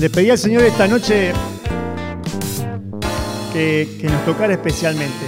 Le 0.00 0.08
pedí 0.08 0.30
al 0.30 0.38
Señor 0.38 0.62
esta 0.62 0.88
noche 0.88 1.32
que, 3.52 3.86
nos 4.04 4.24
tocara 4.24 4.54
especialmente, 4.54 5.26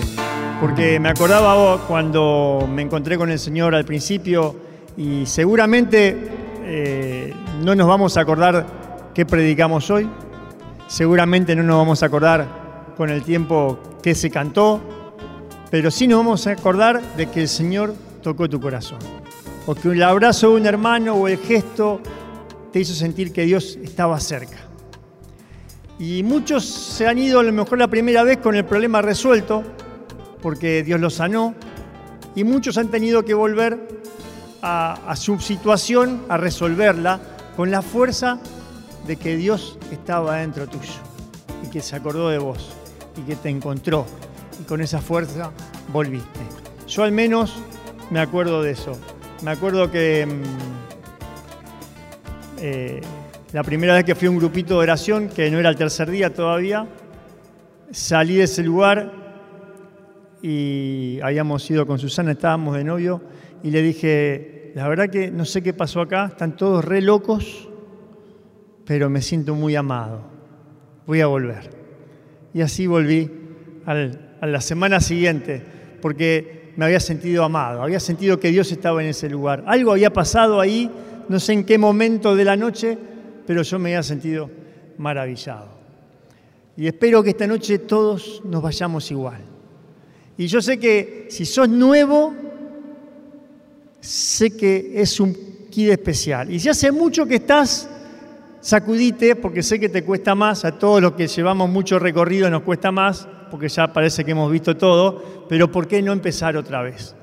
porque 0.62 0.98
me 0.98 1.10
acordaba 1.10 1.86
cuando 1.86 2.66
me 2.72 2.80
encontré 2.80 3.18
con 3.18 3.30
el 3.30 3.38
Señor 3.38 3.74
al 3.74 3.84
principio 3.84 4.56
y 4.96 5.26
seguramente 5.26 6.16
eh, 6.64 7.34
no 7.62 7.74
nos 7.74 7.86
vamos 7.86 8.16
a 8.16 8.22
acordar 8.22 9.10
qué 9.14 9.26
predicamos 9.26 9.90
hoy, 9.90 10.08
seguramente 10.88 11.54
no 11.54 11.64
nos 11.64 11.76
vamos 11.76 12.02
a 12.02 12.06
acordar 12.06 12.94
con 12.96 13.10
el 13.10 13.22
tiempo 13.24 13.78
que 14.02 14.14
se 14.14 14.30
cantó, 14.30 14.80
pero 15.70 15.90
sí 15.90 16.06
nos 16.08 16.16
vamos 16.20 16.46
a 16.46 16.52
acordar 16.52 17.02
de 17.18 17.26
que 17.26 17.42
el 17.42 17.48
Señor 17.48 17.94
tocó 18.22 18.48
tu 18.48 18.58
corazón, 18.58 19.00
o 19.66 19.74
que 19.74 19.90
el 19.90 20.02
abrazo 20.02 20.48
de 20.48 20.56
un 20.62 20.66
hermano 20.66 21.12
o 21.16 21.28
el 21.28 21.36
gesto 21.36 22.00
te 22.72 22.80
hizo 22.80 22.94
sentir 22.94 23.32
que 23.32 23.44
Dios 23.44 23.78
estaba 23.82 24.18
cerca. 24.20 24.58
Y 25.98 26.22
muchos 26.22 26.64
se 26.64 27.06
han 27.06 27.18
ido 27.18 27.40
a 27.40 27.42
lo 27.42 27.52
mejor 27.52 27.78
la 27.78 27.88
primera 27.88 28.24
vez 28.24 28.38
con 28.38 28.56
el 28.56 28.64
problema 28.64 29.02
resuelto, 29.02 29.62
porque 30.40 30.82
Dios 30.82 30.98
los 31.00 31.14
sanó, 31.14 31.54
y 32.34 32.44
muchos 32.44 32.78
han 32.78 32.88
tenido 32.88 33.24
que 33.24 33.34
volver 33.34 34.02
a, 34.62 35.14
su 35.16 35.38
situación, 35.38 36.24
a 36.28 36.36
resolverla, 36.36 37.20
con 37.56 37.70
la 37.70 37.82
fuerza 37.82 38.38
de 39.06 39.16
que 39.16 39.36
Dios 39.36 39.78
estaba 39.90 40.36
dentro 40.36 40.66
tuyo 40.66 40.92
y 41.62 41.68
que 41.68 41.80
se 41.80 41.96
acordó 41.96 42.30
de 42.30 42.38
vos 42.38 42.70
y 43.16 43.22
que 43.22 43.36
te 43.36 43.50
encontró 43.50 44.06
y 44.60 44.64
con 44.64 44.80
esa 44.80 45.00
fuerza 45.00 45.50
volviste. 45.92 46.40
Yo 46.86 47.02
al 47.02 47.12
menos 47.12 47.54
me 48.10 48.20
acuerdo 48.20 48.62
de 48.62 48.70
eso. 48.70 48.96
Me 49.42 49.50
acuerdo 49.50 49.90
que 49.90 50.24
mm, 50.24 50.81
eh, 52.64 53.00
la 53.52 53.64
primera 53.64 53.94
vez 53.94 54.04
que 54.04 54.14
fui 54.14 54.28
a 54.28 54.30
un 54.30 54.38
grupito 54.38 54.74
de 54.74 54.84
oración, 54.84 55.28
que 55.28 55.50
no 55.50 55.58
era 55.58 55.68
el 55.68 55.74
tercer 55.74 56.08
día 56.08 56.32
todavía, 56.32 56.86
salí 57.90 58.36
de 58.36 58.44
ese 58.44 58.62
lugar 58.62 59.10
y 60.42 61.18
habíamos 61.24 61.68
ido 61.68 61.84
con 61.84 61.98
Susana, 61.98 62.30
estábamos 62.30 62.76
de 62.76 62.84
novio, 62.84 63.20
y 63.64 63.72
le 63.72 63.82
dije, 63.82 64.70
la 64.76 64.86
verdad 64.86 65.10
que 65.10 65.32
no 65.32 65.44
sé 65.44 65.60
qué 65.60 65.72
pasó 65.72 66.00
acá, 66.00 66.26
están 66.26 66.56
todos 66.56 66.84
re 66.84 67.00
locos, 67.00 67.68
pero 68.84 69.10
me 69.10 69.22
siento 69.22 69.56
muy 69.56 69.74
amado, 69.74 70.22
voy 71.04 71.20
a 71.20 71.26
volver. 71.26 71.68
Y 72.54 72.60
así 72.60 72.86
volví 72.86 73.28
a 73.86 74.46
la 74.46 74.60
semana 74.60 75.00
siguiente, 75.00 75.60
porque 76.00 76.74
me 76.76 76.84
había 76.84 77.00
sentido 77.00 77.42
amado, 77.42 77.82
había 77.82 77.98
sentido 77.98 78.38
que 78.38 78.50
Dios 78.52 78.70
estaba 78.70 79.02
en 79.02 79.08
ese 79.08 79.28
lugar. 79.28 79.64
Algo 79.66 79.90
había 79.90 80.12
pasado 80.12 80.60
ahí, 80.60 80.88
no 81.28 81.40
sé 81.40 81.52
en 81.52 81.64
qué 81.64 81.78
momento 81.78 82.36
de 82.36 82.44
la 82.44 82.56
noche, 82.56 82.98
pero 83.46 83.62
yo 83.62 83.78
me 83.78 83.90
había 83.90 84.02
sentido 84.02 84.50
maravillado. 84.98 85.68
Y 86.76 86.86
espero 86.86 87.22
que 87.22 87.30
esta 87.30 87.46
noche 87.46 87.78
todos 87.78 88.42
nos 88.44 88.62
vayamos 88.62 89.10
igual. 89.10 89.40
Y 90.36 90.46
yo 90.46 90.62
sé 90.62 90.78
que 90.78 91.26
si 91.30 91.44
sos 91.44 91.68
nuevo, 91.68 92.34
sé 94.00 94.56
que 94.56 95.00
es 95.00 95.20
un 95.20 95.34
kit 95.70 95.90
especial. 95.90 96.50
Y 96.50 96.58
si 96.58 96.68
hace 96.68 96.90
mucho 96.90 97.26
que 97.26 97.36
estás, 97.36 97.88
sacudite, 98.60 99.36
porque 99.36 99.62
sé 99.62 99.78
que 99.78 99.88
te 99.88 100.04
cuesta 100.04 100.34
más, 100.34 100.64
a 100.64 100.78
todos 100.78 101.02
los 101.02 101.12
que 101.12 101.26
llevamos 101.26 101.68
mucho 101.68 101.98
recorrido 101.98 102.48
nos 102.48 102.62
cuesta 102.62 102.90
más, 102.90 103.28
porque 103.50 103.68
ya 103.68 103.92
parece 103.92 104.24
que 104.24 104.30
hemos 104.30 104.50
visto 104.50 104.76
todo, 104.76 105.46
pero 105.48 105.70
¿por 105.70 105.86
qué 105.86 106.00
no 106.00 106.12
empezar 106.12 106.56
otra 106.56 106.80
vez? 106.80 107.14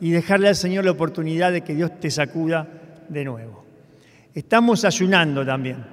Y 0.00 0.10
dejarle 0.10 0.48
al 0.48 0.56
Señor 0.56 0.84
la 0.84 0.90
oportunidad 0.90 1.52
de 1.52 1.62
que 1.62 1.74
Dios 1.74 1.98
te 1.98 2.10
sacuda 2.10 2.68
de 3.08 3.24
nuevo. 3.24 3.64
Estamos 4.34 4.84
ayunando 4.84 5.44
también. 5.44 5.84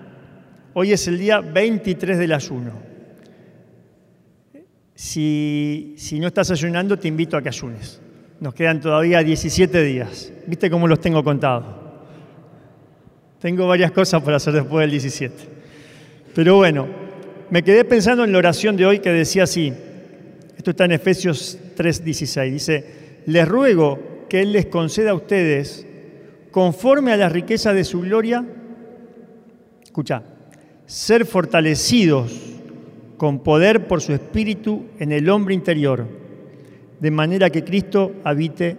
Hoy 0.73 0.91
es 0.91 1.07
el 1.07 1.17
día 1.17 1.39
23 1.39 2.17
del 2.17 2.33
ayuno. 2.33 2.73
Si, 4.93 5.95
si 5.97 6.19
no 6.19 6.27
estás 6.27 6.51
ayunando, 6.51 6.97
te 6.97 7.07
invito 7.07 7.37
a 7.37 7.41
que 7.41 7.49
ayunes. 7.49 8.01
Nos 8.39 8.53
quedan 8.53 8.81
todavía 8.81 9.23
17 9.23 9.83
días. 9.83 10.31
¿Viste 10.45 10.69
cómo 10.69 10.87
los 10.87 10.99
tengo 10.99 11.23
contados? 11.23 11.65
Tengo 13.39 13.67
varias 13.67 13.91
cosas 13.91 14.21
para 14.21 14.37
hacer 14.37 14.53
después 14.53 14.81
del 14.81 14.91
17. 14.91 15.33
Pero 16.33 16.57
bueno, 16.57 16.87
me 17.49 17.63
quedé 17.63 17.85
pensando 17.85 18.23
en 18.23 18.31
la 18.31 18.37
oración 18.39 18.75
de 18.75 18.85
hoy 18.85 18.99
que 18.99 19.11
decía 19.11 19.43
así. 19.43 19.73
Esto 20.57 20.71
está 20.71 20.85
en 20.85 20.93
Efesios 20.93 21.57
3:16. 21.77 22.51
Dice, 22.51 22.85
les 23.25 23.47
ruego 23.47 24.25
que 24.27 24.41
Él 24.41 24.51
les 24.51 24.65
conceda 24.65 25.11
a 25.11 25.13
ustedes 25.13 25.84
conforme 26.55 27.11
a 27.11 27.17
la 27.17 27.27
riqueza 27.27 27.73
de 27.73 27.83
su 27.83 27.99
gloria, 27.99 28.45
escucha, 29.83 30.23
ser 30.85 31.25
fortalecidos 31.25 32.31
con 33.17 33.39
poder 33.39 33.89
por 33.89 33.99
su 33.99 34.13
espíritu 34.13 34.85
en 34.97 35.11
el 35.11 35.29
hombre 35.29 35.53
interior, 35.53 36.07
de 36.97 37.11
manera 37.11 37.49
que 37.49 37.65
Cristo 37.65 38.13
habite 38.23 38.77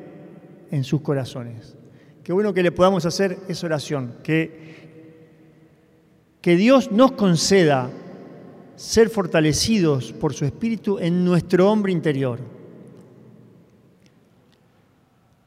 en 0.70 0.84
sus 0.84 1.02
corazones. 1.02 1.76
Qué 2.24 2.32
bueno 2.32 2.54
que 2.54 2.62
le 2.62 2.72
podamos 2.72 3.04
hacer 3.04 3.36
esa 3.46 3.66
oración, 3.66 4.14
que, 4.22 5.20
que 6.40 6.56
Dios 6.56 6.90
nos 6.92 7.12
conceda 7.12 7.90
ser 8.74 9.10
fortalecidos 9.10 10.14
por 10.14 10.32
su 10.32 10.46
espíritu 10.46 10.98
en 10.98 11.26
nuestro 11.26 11.70
hombre 11.70 11.92
interior. 11.92 12.38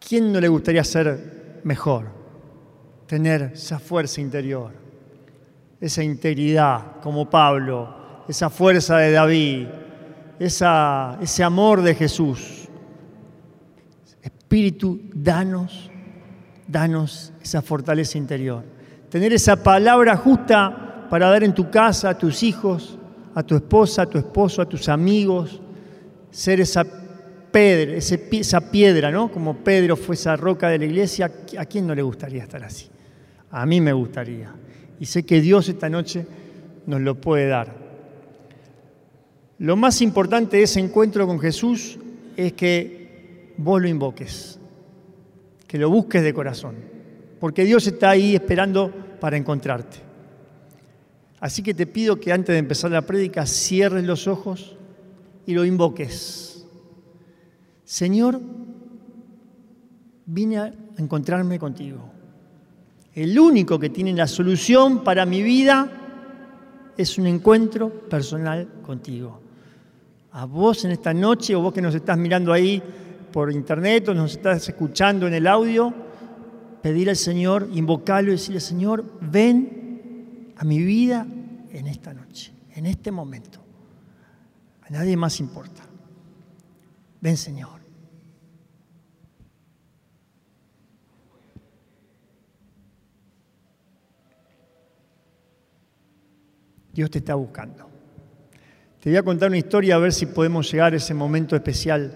¿Quién 0.07 0.31
no 0.31 0.39
le 0.39 0.47
gustaría 0.47 0.84
ser 0.84 1.62
mejor? 1.63 2.19
Tener 3.09 3.53
esa 3.55 3.79
fuerza 3.79 4.21
interior, 4.21 4.71
esa 5.81 6.03
integridad 6.03 6.97
como 7.01 7.27
Pablo, 7.27 8.23
esa 8.27 8.51
fuerza 8.51 8.97
de 8.97 9.11
David, 9.11 9.67
esa, 10.37 11.17
ese 11.19 11.43
amor 11.43 11.81
de 11.81 11.95
Jesús. 11.95 12.69
Espíritu, 14.21 14.99
danos, 15.11 15.89
danos 16.67 17.33
esa 17.41 17.63
fortaleza 17.63 18.19
interior. 18.19 18.63
Tener 19.09 19.33
esa 19.33 19.55
palabra 19.55 20.15
justa 20.15 21.07
para 21.09 21.31
dar 21.31 21.44
en 21.44 21.55
tu 21.55 21.71
casa 21.71 22.09
a 22.09 22.17
tus 22.17 22.44
hijos, 22.44 23.00
a 23.33 23.41
tu 23.41 23.55
esposa, 23.55 24.03
a 24.03 24.05
tu 24.05 24.19
esposo, 24.19 24.62
a 24.62 24.69
tus 24.69 24.88
amigos. 24.88 25.59
Ser 26.29 26.59
esa 26.59 26.85
esa 27.51 28.62
piedra, 28.69 29.09
¿no? 29.09 29.31
Como 29.31 29.55
Pedro 29.63 29.95
fue 29.97 30.13
esa 30.13 30.35
roca 30.35 30.69
de 30.69 30.77
la 30.77 30.85
iglesia. 30.85 31.31
¿A 31.57 31.65
quién 31.65 31.88
no 31.88 31.95
le 31.95 32.03
gustaría 32.03 32.44
estar 32.44 32.63
así? 32.63 32.88
A 33.51 33.66
mí 33.66 33.81
me 33.81 33.94
gustaría. 33.94 34.54
Y 35.00 35.06
sé 35.06 35.24
que 35.24 35.42
Dios 35.42 35.69
esta 35.69 35.90
noche 35.90 36.25
nos 36.86 37.01
lo 37.01 37.19
puede 37.19 37.48
dar. 37.48 37.75
Lo 39.60 39.75
más 39.75 40.01
importante 40.01 40.57
de 40.57 40.63
ese 40.63 40.80
encuentro 40.80 41.28
con 41.28 41.40
Jesús 41.40 42.00
es 42.38 42.54
que 42.54 43.54
vos 43.57 43.81
lo 43.81 43.88
invoques, 43.88 44.60
que 45.68 45.78
lo 45.78 45.90
busques 45.90 46.24
de 46.24 46.34
corazón, 46.34 46.75
porque 47.40 47.66
Dios 47.66 47.86
está 47.86 48.12
ahí 48.12 48.36
esperando 48.36 48.92
para 49.19 49.36
encontrarte. 49.36 49.98
Así 51.42 51.62
que 51.62 51.74
te 51.74 51.86
pido 51.86 52.19
que 52.19 52.31
antes 52.31 52.54
de 52.54 52.60
empezar 52.60 52.92
la 52.92 53.01
prédica 53.01 53.46
cierres 53.46 54.06
los 54.06 54.28
ojos 54.28 54.78
y 55.46 55.54
lo 55.54 55.66
invoques. 55.66 56.66
Señor, 57.84 58.40
vine 60.25 60.57
a 60.57 60.74
encontrarme 60.98 61.60
contigo. 61.60 62.19
El 63.19 63.38
único 63.38 63.77
que 63.77 63.89
tiene 63.89 64.13
la 64.13 64.27
solución 64.27 65.04
para 65.04 65.25
mi 65.25 65.44
vida 65.44 65.92
es 66.95 67.18
un 67.18 67.27
encuentro 67.27 67.89
personal 67.89 68.66
contigo. 68.81 69.42
A 70.31 70.45
vos 70.45 70.86
en 70.86 70.92
esta 70.92 71.13
noche, 71.13 71.54
o 71.54 71.62
vos 71.62 71.74
que 71.74 71.81
nos 71.81 71.94
estás 71.94 72.18
mirando 72.18 72.54
ahí 72.54 72.81
por 73.33 73.51
internet 73.51 74.07
o 74.07 74.13
nos 74.13 74.31
estás 74.31 74.69
escuchando 74.69 75.27
en 75.27 75.33
el 75.33 75.48
audio, 75.48 75.94
pedir 76.81 77.10
al 77.10 77.18
Señor, 77.18 77.68
invocarlo 77.74 78.30
y 78.30 78.36
decirle, 78.36 78.62
Señor, 78.62 79.04
ven 79.19 80.54
a 80.56 80.63
mi 80.63 80.80
vida 80.80 81.27
en 81.74 81.88
esta 81.88 82.13
noche, 82.13 82.54
en 82.74 82.86
este 82.86 83.12
momento. 83.12 83.60
A 84.83 84.92
nadie 84.92 85.18
más 85.18 85.42
importa. 85.42 85.83
Ven, 87.19 87.36
Señor. 87.36 87.78
Dios 97.00 97.10
te 97.10 97.19
está 97.19 97.36
buscando. 97.36 97.90
Te 99.00 99.10
voy 99.10 99.16
a 99.16 99.24
contar 99.24 99.48
una 99.48 99.57
historia 99.57 99.96
a 99.96 100.00
ver 100.00 100.12
si 100.12 100.25
podemos 100.25 100.69
llegar 100.69 100.92
a 100.92 100.98
ese 100.98 101.13
momento 101.13 101.56
especial 101.56 102.12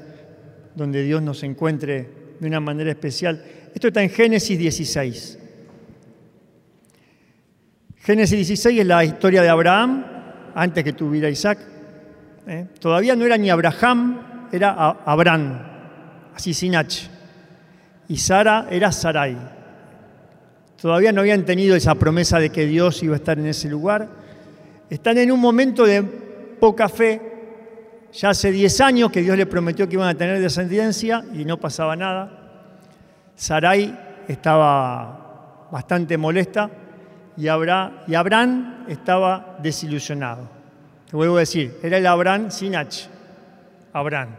donde 0.75 1.03
Dios 1.03 1.21
nos 1.21 1.41
encuentre 1.43 2.09
de 2.37 2.45
una 2.45 2.59
manera 2.59 2.91
especial. 2.91 3.41
Esto 3.73 3.87
está 3.87 4.03
en 4.03 4.09
Génesis 4.09 4.59
16. 4.59 5.39
Génesis 7.95 8.35
16 8.35 8.81
es 8.81 8.85
la 8.85 9.05
historia 9.05 9.41
de 9.41 9.47
Abraham 9.47 10.03
antes 10.53 10.83
que 10.83 10.91
tuviera 10.91 11.29
Isaac. 11.29 11.59
¿eh? 12.45 12.67
Todavía 12.77 13.15
no 13.15 13.25
era 13.25 13.37
ni 13.37 13.49
Abraham, 13.49 14.49
era 14.51 14.73
Abraham, 15.05 15.59
así 16.35 16.53
sin. 16.53 16.73
Y 18.09 18.17
Sara 18.17 18.67
era 18.69 18.91
Sarai. 18.91 19.37
Todavía 20.81 21.13
no 21.13 21.21
habían 21.21 21.45
tenido 21.45 21.73
esa 21.77 21.95
promesa 21.95 22.37
de 22.37 22.49
que 22.49 22.65
Dios 22.65 23.01
iba 23.01 23.13
a 23.13 23.15
estar 23.15 23.39
en 23.39 23.45
ese 23.45 23.69
lugar. 23.69 24.22
Están 24.89 25.17
en 25.17 25.31
un 25.31 25.39
momento 25.39 25.85
de 25.85 26.03
poca 26.03 26.87
fe. 26.89 27.31
Ya 28.13 28.29
hace 28.29 28.51
10 28.51 28.81
años 28.81 29.11
que 29.11 29.21
Dios 29.21 29.37
le 29.37 29.45
prometió 29.45 29.87
que 29.87 29.95
iban 29.95 30.07
a 30.07 30.15
tener 30.15 30.39
descendencia 30.39 31.23
y 31.33 31.45
no 31.45 31.59
pasaba 31.59 31.95
nada. 31.95 32.43
Sarai 33.35 33.97
estaba 34.27 35.67
bastante 35.71 36.17
molesta 36.17 36.69
y, 37.35 37.47
Abraham 37.47 38.85
estaba 38.87 39.57
desilusionado. 39.61 40.47
Te 41.09 41.15
vuelvo 41.15 41.37
a 41.37 41.39
decir, 41.39 41.77
era 41.81 41.97
el 41.97 42.05
Abraham 42.05 42.51
sin 42.51 42.75
H. 42.75 43.07
Abraham. 43.91 44.29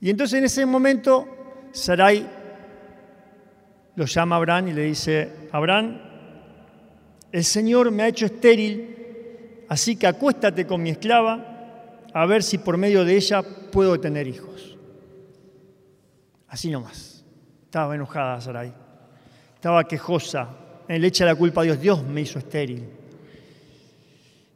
Y 0.00 0.10
entonces 0.10 0.38
en 0.38 0.44
ese 0.44 0.66
momento 0.66 1.68
Sarai 1.72 2.26
lo 3.94 4.04
llama 4.06 4.36
a 4.36 4.38
Abraham 4.38 4.68
y 4.68 4.72
le 4.72 4.82
dice, 4.82 5.48
Abraham, 5.52 6.09
el 7.32 7.44
Señor 7.44 7.90
me 7.90 8.02
ha 8.02 8.08
hecho 8.08 8.26
estéril, 8.26 9.64
así 9.68 9.96
que 9.96 10.06
acuéstate 10.06 10.66
con 10.66 10.82
mi 10.82 10.90
esclava 10.90 12.02
a 12.12 12.26
ver 12.26 12.42
si 12.42 12.58
por 12.58 12.76
medio 12.76 13.04
de 13.04 13.16
ella 13.16 13.42
puedo 13.42 13.98
tener 14.00 14.26
hijos. 14.26 14.76
Así 16.48 16.70
nomás. 16.70 17.24
Estaba 17.64 17.94
enojada 17.94 18.40
Sarai. 18.40 18.72
Estaba 19.54 19.86
quejosa. 19.86 20.48
Le 20.88 21.06
echa 21.06 21.24
la 21.24 21.36
culpa 21.36 21.60
a 21.60 21.64
Dios. 21.64 21.80
Dios 21.80 22.02
me 22.02 22.22
hizo 22.22 22.40
estéril. 22.40 22.84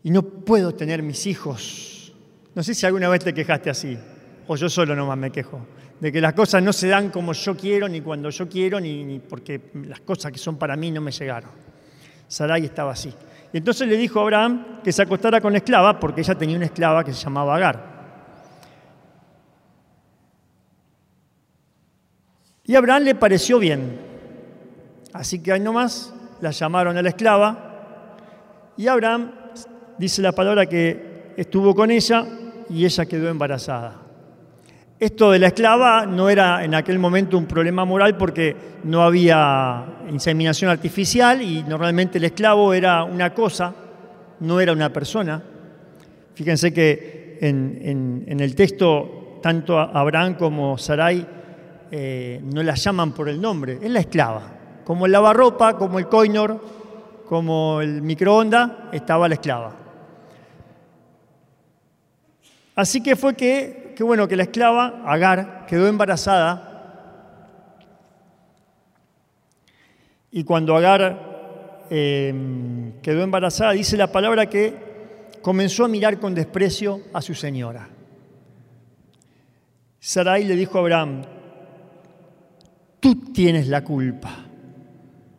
Y 0.03 0.11
no 0.11 0.23
puedo 0.23 0.75
tener 0.75 1.03
mis 1.03 1.27
hijos. 1.27 2.13
No 2.57 2.65
sé 2.65 2.75
si 2.75 2.85
alguna 2.85 3.09
vez 3.09 3.23
te 3.23 3.33
quejaste 3.33 3.71
así. 3.71 3.97
O 4.49 4.57
yo 4.57 4.69
solo 4.69 4.97
nomás 4.97 5.17
me 5.17 5.31
quejo 5.31 5.65
de 6.01 6.13
que 6.13 6.21
las 6.21 6.35
cosas 6.35 6.63
no 6.63 6.73
se 6.73 6.89
dan 6.89 7.11
como 7.11 7.33
yo 7.33 7.57
quiero, 7.57 7.89
ni 7.89 8.01
cuando 8.01 8.31
yo 8.31 8.49
quiero, 8.49 8.81
ni, 8.81 9.21
porque 9.21 9.71
las 9.87 10.01
cosas 10.01 10.33
que 10.33 10.39
son 10.39 10.59
para 10.59 10.77
mí 10.77 10.91
no 10.91 11.01
me 11.01 11.11
llegaron. 11.11 11.51
Sarai 12.35 12.65
estaba 12.65 12.91
así. 12.91 13.15
Y 13.53 13.59
entonces 13.59 13.87
le 13.87 13.97
dijo 13.97 14.19
a 14.19 14.23
Abraham 14.23 14.81
que 14.83 14.91
se 14.91 15.01
acostara 15.03 15.41
con 15.41 15.53
la 15.53 15.59
esclava, 15.59 16.01
porque 16.01 16.23
ella 16.23 16.35
tenía 16.35 16.57
una 16.57 16.67
esclava 16.67 17.05
que 17.05 17.13
se 17.13 17.23
llamaba 17.23 17.55
Agar. 17.55 17.95
Y 22.65 22.75
Abraham 22.75 23.05
le 23.05 23.15
pareció 23.15 23.61
bien. 23.61 24.01
Así 25.13 25.41
que 25.41 25.53
ahí 25.53 25.61
nomás 25.61 26.13
la 26.41 26.51
llamaron 26.51 26.97
a 26.97 27.03
la 27.03 27.11
esclava. 27.11 27.93
Y 28.77 28.89
Abraham 28.89 29.31
dice 29.97 30.21
la 30.21 30.33
palabra 30.33 30.67
que 30.67 31.35
estuvo 31.37 31.73
con 31.73 31.93
ella 31.93 32.27
y 32.69 32.85
ella 32.85 33.07
quedó 33.07 33.29
embarazada. 33.29 34.04
Esto 35.01 35.33
de 35.33 35.41
la 35.41 35.49
esclava 35.49 36.07
no 36.07 36.31
era 36.31 36.65
en 36.65 36.75
aquel 36.75 37.01
momento 37.01 37.37
un 37.37 37.47
problema 37.47 37.85
moral 37.85 38.17
porque 38.17 38.57
no 38.85 39.03
había 39.03 39.85
inseminación 40.09 40.71
artificial 40.71 41.43
y 41.43 41.65
normalmente 41.65 42.19
el 42.19 42.25
esclavo 42.25 42.73
era 42.73 43.03
una 43.03 43.35
cosa, 43.35 43.75
no 44.41 44.61
era 44.61 44.73
una 44.73 44.93
persona. 44.93 45.43
Fíjense 46.35 46.73
que 46.73 47.39
en, 47.41 48.25
el 48.41 48.55
texto 48.55 49.41
tanto 49.43 49.79
Abraham 49.79 50.35
como 50.35 50.79
Sarai 50.79 51.27
eh, 51.91 52.41
no 52.45 52.63
la 52.63 52.75
llaman 52.75 53.13
por 53.13 53.29
el 53.29 53.41
nombre, 53.41 53.79
es 53.83 53.91
la 53.91 54.01
esclava. 54.01 54.43
Como 54.85 55.07
el 55.07 55.13
lavarropa, 55.13 55.77
como 55.77 55.99
el 55.99 56.07
coinor, 56.09 56.61
como 57.29 57.81
el 57.81 58.01
microondas, 58.01 58.71
estaba 58.93 59.29
la 59.29 59.35
esclava. 59.35 59.77
Así 62.77 63.03
que 63.03 63.17
fue 63.17 63.35
que 63.35 63.84
qué 63.95 64.03
bueno 64.03 64.29
que 64.29 64.37
la 64.37 64.45
esclava, 64.45 65.03
Agar, 65.07 65.67
quedó 65.67 65.89
embarazada. 65.89 66.71
Y 70.31 70.45
cuando 70.45 70.77
Agar 70.77 71.87
em, 71.91 73.01
quedó 73.01 73.23
embarazada, 73.23 73.73
dice 73.73 73.97
la 73.97 74.11
palabra 74.11 74.47
que 74.47 75.31
comenzó 75.43 75.85
a 75.85 75.89
mirar 75.89 76.19
con 76.19 76.35
desprecio 76.35 77.03
a 77.13 77.23
su 77.23 77.35
señora. 77.35 77.89
Sarai 80.01 80.45
le 80.45 80.57
dijo 80.57 80.79
a 80.79 80.81
Abraham, 80.81 81.23
tú 83.01 83.33
tienes 83.33 83.69
la 83.69 83.85
culpa. 83.85 84.31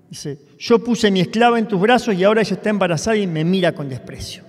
Dice, 0.10 0.40
yo 0.58 0.84
puse 0.84 1.12
mi 1.12 1.22
esclava 1.22 1.60
en 1.60 1.68
tus 1.68 1.80
brazos 1.80 2.16
y 2.16 2.24
ahora 2.24 2.42
ella 2.42 2.56
está 2.56 2.70
embarazada 2.70 3.18
y 3.18 3.28
me 3.28 3.44
mira 3.44 3.74
con 3.74 3.90
desprecio. 3.90 4.44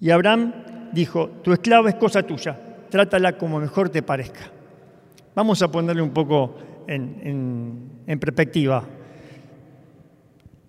Y 0.00 0.10
Abraham 0.10 0.52
dijo, 0.96 1.28
tu 1.42 1.52
esclava 1.52 1.90
es 1.90 1.94
cosa 1.96 2.22
tuya, 2.22 2.58
trátala 2.90 3.36
como 3.36 3.60
mejor 3.60 3.90
te 3.90 4.02
parezca. 4.02 4.50
Vamos 5.34 5.60
a 5.62 5.70
ponerle 5.70 6.00
un 6.00 6.10
poco 6.10 6.56
en, 6.86 8.18
perspectiva. 8.18 8.82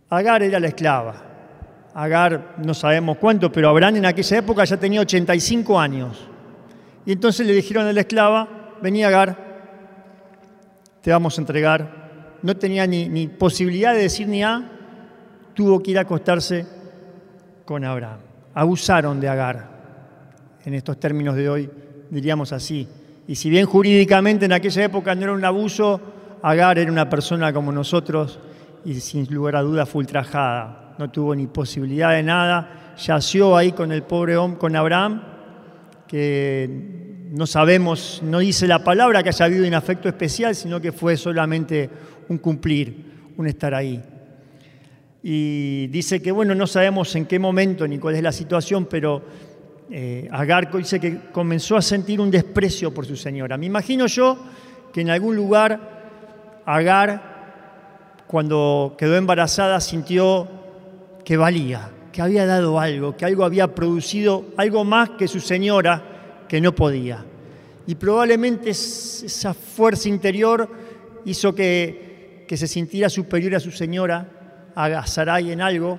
Agar 0.09 0.43
era 0.43 0.59
la 0.59 0.67
esclava. 0.67 1.15
Agar 1.93 2.55
no 2.63 2.73
sabemos 2.73 3.17
cuánto, 3.17 3.51
pero 3.51 3.69
Abraham 3.69 3.95
en 3.95 4.05
aquella 4.05 4.37
época 4.37 4.65
ya 4.65 4.77
tenía 4.77 5.01
85 5.01 5.79
años. 5.79 6.27
Y 7.05 7.13
entonces 7.13 7.47
le 7.47 7.53
dijeron 7.53 7.87
a 7.87 7.93
la 7.93 8.01
esclava, 8.01 8.75
vení 8.81 9.03
Agar, 9.03 9.37
te 11.01 11.11
vamos 11.11 11.37
a 11.37 11.41
entregar. 11.41 12.37
No 12.43 12.55
tenía 12.57 12.85
ni, 12.85 13.07
ni 13.07 13.27
posibilidad 13.27 13.93
de 13.93 14.01
decir 14.01 14.27
ni 14.27 14.43
A, 14.43 14.69
tuvo 15.53 15.81
que 15.81 15.91
ir 15.91 15.97
a 15.97 16.01
acostarse 16.01 16.65
con 17.63 17.85
Abraham. 17.85 18.19
Abusaron 18.53 19.19
de 19.21 19.29
Agar 19.29 19.76
en 20.67 20.73
estos 20.73 20.99
términos 20.99 21.37
de 21.37 21.47
hoy, 21.47 21.69
diríamos 22.09 22.51
así. 22.51 22.85
Y 23.25 23.35
si 23.35 23.49
bien 23.49 23.65
jurídicamente 23.65 24.43
en 24.43 24.51
aquella 24.51 24.83
época 24.83 25.15
no 25.15 25.23
era 25.23 25.31
un 25.31 25.45
abuso, 25.45 26.01
Agar 26.41 26.77
era 26.77 26.91
una 26.91 27.09
persona 27.09 27.53
como 27.53 27.71
nosotros 27.71 28.37
y 28.83 28.95
sin 28.95 29.25
lugar 29.33 29.55
a 29.55 29.61
dudas 29.61 29.87
fue 29.87 29.99
ultrajada. 29.99 30.93
No 30.99 31.09
tuvo 31.09 31.33
ni 31.33 31.47
posibilidad 31.47 32.11
de 32.11 32.21
nada. 32.21 32.95
Yació 32.97 33.55
ahí 33.55 33.71
con 33.71 33.93
el 33.93 34.03
pobre 34.03 34.35
hombre, 34.35 34.59
con 34.59 34.75
Abraham, 34.75 35.23
que 36.05 37.29
no 37.31 37.47
sabemos, 37.47 38.21
no 38.21 38.39
dice 38.39 38.67
la 38.67 38.83
palabra 38.83 39.23
que 39.23 39.29
haya 39.29 39.45
habido 39.45 39.65
un 39.65 39.73
afecto 39.73 40.09
especial, 40.09 40.53
sino 40.53 40.81
que 40.81 40.91
fue 40.91 41.15
solamente 41.15 41.89
un 42.27 42.39
cumplir, 42.39 43.05
un 43.37 43.47
estar 43.47 43.73
ahí. 43.73 44.03
Y 45.23 45.87
dice 45.87 46.21
que, 46.21 46.33
bueno, 46.33 46.53
no 46.55 46.67
sabemos 46.67 47.15
en 47.15 47.25
qué 47.25 47.39
momento 47.39 47.87
ni 47.87 47.99
cuál 47.99 48.15
es 48.15 48.23
la 48.23 48.33
situación, 48.33 48.85
pero 48.85 49.46
eh, 49.89 50.27
Agar 50.31 50.69
dice 50.75 50.99
que 50.99 51.31
comenzó 51.31 51.77
a 51.77 51.81
sentir 51.81 52.19
un 52.19 52.29
desprecio 52.29 52.93
por 52.93 53.05
su 53.05 53.15
señora. 53.15 53.57
Me 53.57 53.67
imagino 53.67 54.07
yo 54.07 54.37
que 54.91 55.01
en 55.01 55.09
algún 55.09 55.35
lugar 55.35 55.95
Agar, 56.65 58.23
cuando 58.27 58.95
quedó 58.97 59.15
embarazada, 59.15 59.79
sintió 59.79 60.49
que 61.23 61.37
valía, 61.37 61.89
que 62.11 62.21
había 62.21 62.45
dado 62.45 62.79
algo, 62.79 63.15
que 63.15 63.23
algo 63.23 63.45
había 63.45 63.73
producido 63.73 64.47
algo 64.57 64.83
más 64.83 65.11
que 65.11 65.29
su 65.29 65.39
señora 65.39 66.43
que 66.49 66.59
no 66.59 66.75
podía. 66.75 67.23
Y 67.85 67.95
probablemente 67.95 68.71
esa 68.71 69.53
fuerza 69.53 70.09
interior 70.09 70.69
hizo 71.23 71.55
que, 71.55 72.43
que 72.45 72.57
se 72.57 72.67
sintiera 72.67 73.09
superior 73.09 73.55
a 73.55 73.61
su 73.61 73.71
señora, 73.71 74.27
a 74.75 75.07
Sarai 75.07 75.51
en 75.53 75.61
algo, 75.61 75.97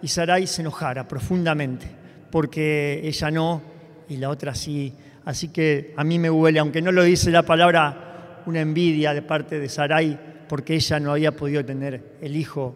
y 0.00 0.06
Sarai 0.06 0.46
se 0.46 0.62
enojara 0.62 1.08
profundamente 1.08 2.03
porque 2.34 3.00
ella 3.04 3.30
no 3.30 3.62
y 4.08 4.16
la 4.16 4.28
otra 4.28 4.56
sí. 4.56 4.92
Así 5.24 5.50
que 5.50 5.94
a 5.96 6.02
mí 6.02 6.18
me 6.18 6.28
huele, 6.28 6.58
aunque 6.58 6.82
no 6.82 6.90
lo 6.90 7.04
dice 7.04 7.30
la 7.30 7.44
palabra, 7.44 8.42
una 8.46 8.60
envidia 8.60 9.14
de 9.14 9.22
parte 9.22 9.60
de 9.60 9.68
Sarai 9.68 10.18
porque 10.48 10.74
ella 10.74 10.98
no 10.98 11.12
había 11.12 11.30
podido 11.36 11.64
tener 11.64 12.16
el 12.20 12.34
hijo 12.34 12.74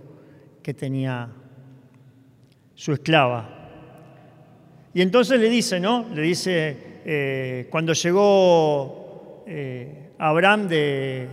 que 0.63 0.75
tenía 0.75 1.29
su 2.77 2.93
esclava. 2.93 3.69
Y 4.95 5.03
entonces 5.03 5.41
le 5.41 5.51
dice, 5.51 5.81
¿no? 5.81 6.07
Le 6.15 6.23
dice, 6.23 6.77
eh, 7.05 7.67
cuando 7.69 7.95
llegó 7.95 9.43
eh, 9.45 10.11
Abraham 10.19 10.69
de, 10.69 11.27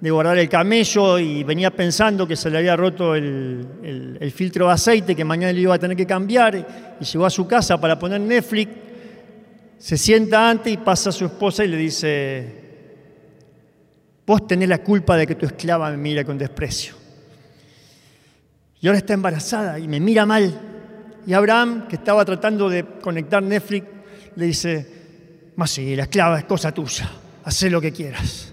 de 0.00 0.10
guardar 0.10 0.38
el 0.38 0.48
camello 0.48 1.18
y 1.18 1.42
venía 1.42 1.70
pensando 1.70 2.26
que 2.26 2.36
se 2.36 2.50
le 2.50 2.58
había 2.58 2.76
roto 2.76 3.14
el, 3.14 4.32
filtro 4.34 4.66
de 4.66 4.72
aceite, 4.72 5.16
que 5.16 5.24
mañana 5.24 5.52
le 5.52 5.60
iba 5.60 5.74
a 5.74 5.78
tener 5.78 5.96
que 5.96 6.06
cambiar, 6.06 6.54
y 7.00 7.04
llegó 7.04 7.26
a 7.26 7.30
su 7.30 7.46
casa 7.46 7.80
para 7.80 7.98
poner 7.98 8.20
Netflix, 8.20 8.70
se 9.78 9.96
sienta 9.96 10.50
antes 10.50 10.72
y 10.72 10.76
pasa 10.76 11.10
a 11.10 11.12
su 11.12 11.24
esposa 11.24 11.64
y 11.64 11.68
le 11.68 11.76
dice, 11.76 12.54
vos 14.26 14.46
tenés 14.46 14.68
la 14.68 14.78
culpa 14.78 15.16
de 15.16 15.26
que 15.26 15.34
tu 15.34 15.46
esclava 15.46 15.90
me 15.90 15.96
mira 15.96 16.24
con 16.24 16.36
desprecio. 16.36 16.94
Y 18.80 18.86
ahora 18.86 18.98
está 18.98 19.14
embarazada 19.14 19.78
y 19.78 19.88
me 19.88 19.98
mira 19.98 20.24
mal. 20.24 20.60
Y 21.26 21.32
Abraham, 21.32 21.88
que 21.88 21.96
estaba 21.96 22.24
tratando 22.24 22.68
de 22.68 22.84
conectar 23.00 23.42
Netflix, 23.42 23.86
le 24.36 24.46
dice, 24.46 24.86
más 25.56 25.70
sí, 25.70 25.96
la 25.96 26.04
esclava 26.04 26.38
es 26.38 26.44
cosa 26.44 26.72
tuya, 26.72 27.10
haz 27.44 27.62
lo 27.64 27.80
que 27.80 27.92
quieras. 27.92 28.52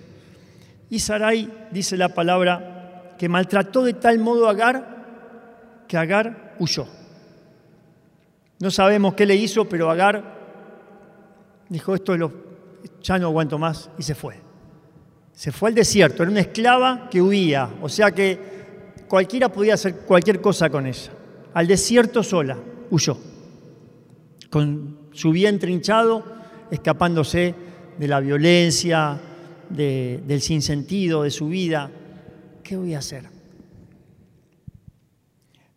Y 0.89 0.99
Sarai 0.99 1.67
dice 1.71 1.97
la 1.97 2.09
palabra 2.09 3.15
que 3.17 3.29
maltrató 3.29 3.83
de 3.83 3.93
tal 3.93 4.19
modo 4.19 4.47
a 4.47 4.51
Agar 4.51 4.95
que 5.87 5.97
Agar 5.97 6.55
huyó. 6.59 6.87
No 8.59 8.71
sabemos 8.71 9.13
qué 9.13 9.25
le 9.25 9.35
hizo, 9.35 9.65
pero 9.65 9.89
Agar 9.89 10.35
dijo 11.69 11.95
esto 11.95 12.15
lo, 12.15 12.31
ya 13.01 13.17
no 13.17 13.27
aguanto 13.27 13.57
más 13.57 13.89
y 13.97 14.03
se 14.03 14.15
fue. 14.15 14.35
Se 15.33 15.51
fue 15.51 15.69
al 15.69 15.75
desierto, 15.75 16.23
era 16.23 16.31
una 16.31 16.39
esclava 16.39 17.09
que 17.09 17.21
huía, 17.21 17.69
o 17.81 17.89
sea 17.89 18.11
que 18.11 18.39
cualquiera 19.07 19.49
podía 19.49 19.73
hacer 19.73 19.97
cualquier 19.97 20.39
cosa 20.39 20.69
con 20.69 20.87
ella. 20.87 21.11
Al 21.53 21.67
desierto 21.67 22.23
sola, 22.23 22.57
huyó, 22.89 23.17
con 24.49 25.09
su 25.11 25.31
vientre 25.31 25.71
hinchado, 25.71 26.23
escapándose 26.71 27.53
de 27.97 28.07
la 28.07 28.21
violencia, 28.21 29.19
del 29.69 30.41
sinsentido 30.41 31.23
de 31.23 31.31
su 31.31 31.47
vida. 31.47 31.91
¿Qué 32.63 32.75
voy 32.75 32.93
a 32.93 32.99
hacer? 32.99 33.25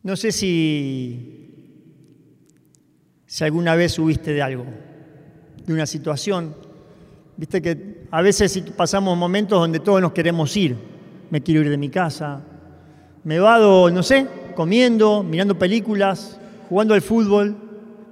No 0.03 0.17
sé 0.17 0.33
si, 0.33 1.55
si 3.27 3.45
alguna 3.45 3.75
vez 3.75 3.93
subiste 3.93 4.33
de 4.33 4.43
algo, 4.43 4.65
de 5.67 5.73
una 5.73 5.87
situación. 5.87 6.55
Viste 7.37 7.61
que 7.61 8.07
a 8.11 8.23
veces 8.23 8.59
pasamos 8.77 9.17
momentos 9.17 9.61
donde 9.61 9.81
todos 9.81 10.01
nos 10.01 10.13
queremos 10.13 10.57
ir. 10.57 10.77
Me 11.31 11.43
quiero 11.43 11.61
ir 11.61 11.69
de 11.69 11.77
mi 11.77 11.89
casa. 11.89 12.41
Me 13.25 13.39
vado, 13.39 13.91
no 13.91 14.03
sé, 14.03 14.27
comiendo, 14.55 15.23
mirando 15.23 15.59
películas, 15.59 16.41
jugando 16.69 16.95
al 16.95 17.03
fútbol. 17.03 17.57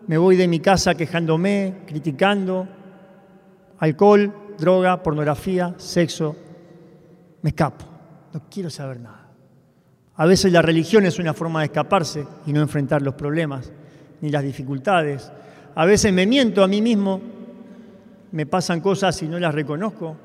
Me 0.07 0.19
voy 0.19 0.37
de 0.37 0.47
mi 0.49 0.61
casa 0.61 0.95
quejándome, 0.95 1.77
criticando. 1.87 2.69
Alcohol, 3.79 4.33
droga, 4.59 5.03
pornografía, 5.03 5.75
sexo. 5.77 6.37
Me 7.43 7.51
escapo. 7.51 7.85
No 8.33 8.43
quiero 8.51 8.71
saber 8.71 9.01
nada. 9.01 9.27
A 10.17 10.27
veces 10.27 10.53
la 10.53 10.63
religión 10.63 11.05
es 11.05 11.19
una 11.19 11.35
forma 11.35 11.61
de 11.61 11.67
escaparse 11.67 12.27
y 12.47 12.53
no 12.53 12.61
enfrentar 12.61 13.03
los 13.03 13.15
problemas 13.15 13.71
ni 14.21 14.31
las 14.31 14.43
dificultades. 14.43 15.31
A 15.75 15.85
veces 15.85 16.13
me 16.13 16.27
miento 16.27 16.65
a 16.65 16.69
mí 16.69 16.81
mismo, 16.81 17.21
me 18.33 18.47
pasan 18.47 18.81
cosas 18.81 19.23
y 19.23 19.29
no 19.29 19.39
las 19.39 19.55
reconozco, 19.55 20.17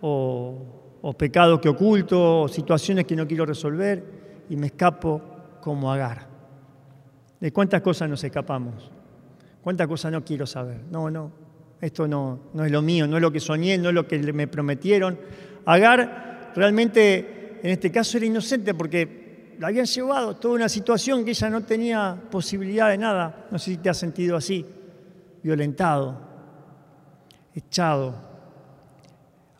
o, 0.00 1.14
pecados 1.16 1.60
que 1.60 1.68
oculto, 1.68 2.42
o 2.42 2.48
situaciones 2.48 3.06
que 3.06 3.14
no 3.14 3.26
quiero 3.26 3.46
resolver 3.46 4.04
y 4.50 4.56
me 4.56 4.68
escapo 4.68 5.22
como 5.60 5.92
agar. 5.92 6.26
¿De 7.40 7.52
cuántas 7.52 7.80
cosas 7.80 8.10
nos 8.10 8.22
escapamos? 8.24 8.90
¿Cuántas 9.62 9.86
cosas 9.86 10.10
no 10.10 10.24
quiero 10.24 10.46
saber? 10.46 10.80
No, 10.90 11.10
no, 11.10 11.30
esto 11.80 12.08
no, 12.08 12.40
no 12.54 12.64
es 12.64 12.72
lo 12.72 12.82
mío, 12.82 13.06
no 13.06 13.16
es 13.16 13.22
lo 13.22 13.30
que 13.30 13.40
soñé, 13.40 13.78
no 13.78 13.90
es 13.90 13.94
lo 13.94 14.06
que 14.06 14.18
me 14.32 14.48
prometieron. 14.48 15.18
Agar 15.64 16.52
realmente 16.54 17.60
en 17.62 17.70
este 17.70 17.90
caso 17.90 18.16
era 18.16 18.26
inocente 18.26 18.74
porque 18.74 19.54
la 19.58 19.68
habían 19.68 19.86
llevado 19.86 20.36
toda 20.36 20.54
una 20.54 20.68
situación 20.68 21.24
que 21.24 21.30
ella 21.32 21.50
no 21.50 21.62
tenía 21.62 22.16
posibilidad 22.30 22.90
de 22.90 22.98
nada. 22.98 23.46
No 23.50 23.58
sé 23.58 23.72
si 23.72 23.76
te 23.78 23.90
has 23.90 23.96
sentido 23.96 24.36
así, 24.36 24.64
violentado, 25.42 26.18
echado. 27.54 28.28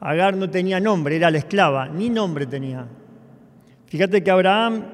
Agar 0.00 0.36
no 0.36 0.48
tenía 0.50 0.80
nombre, 0.80 1.16
era 1.16 1.30
la 1.30 1.38
esclava, 1.38 1.88
ni 1.88 2.10
nombre 2.10 2.46
tenía. 2.46 2.86
Fíjate 3.86 4.22
que 4.22 4.30
Abraham 4.30 4.84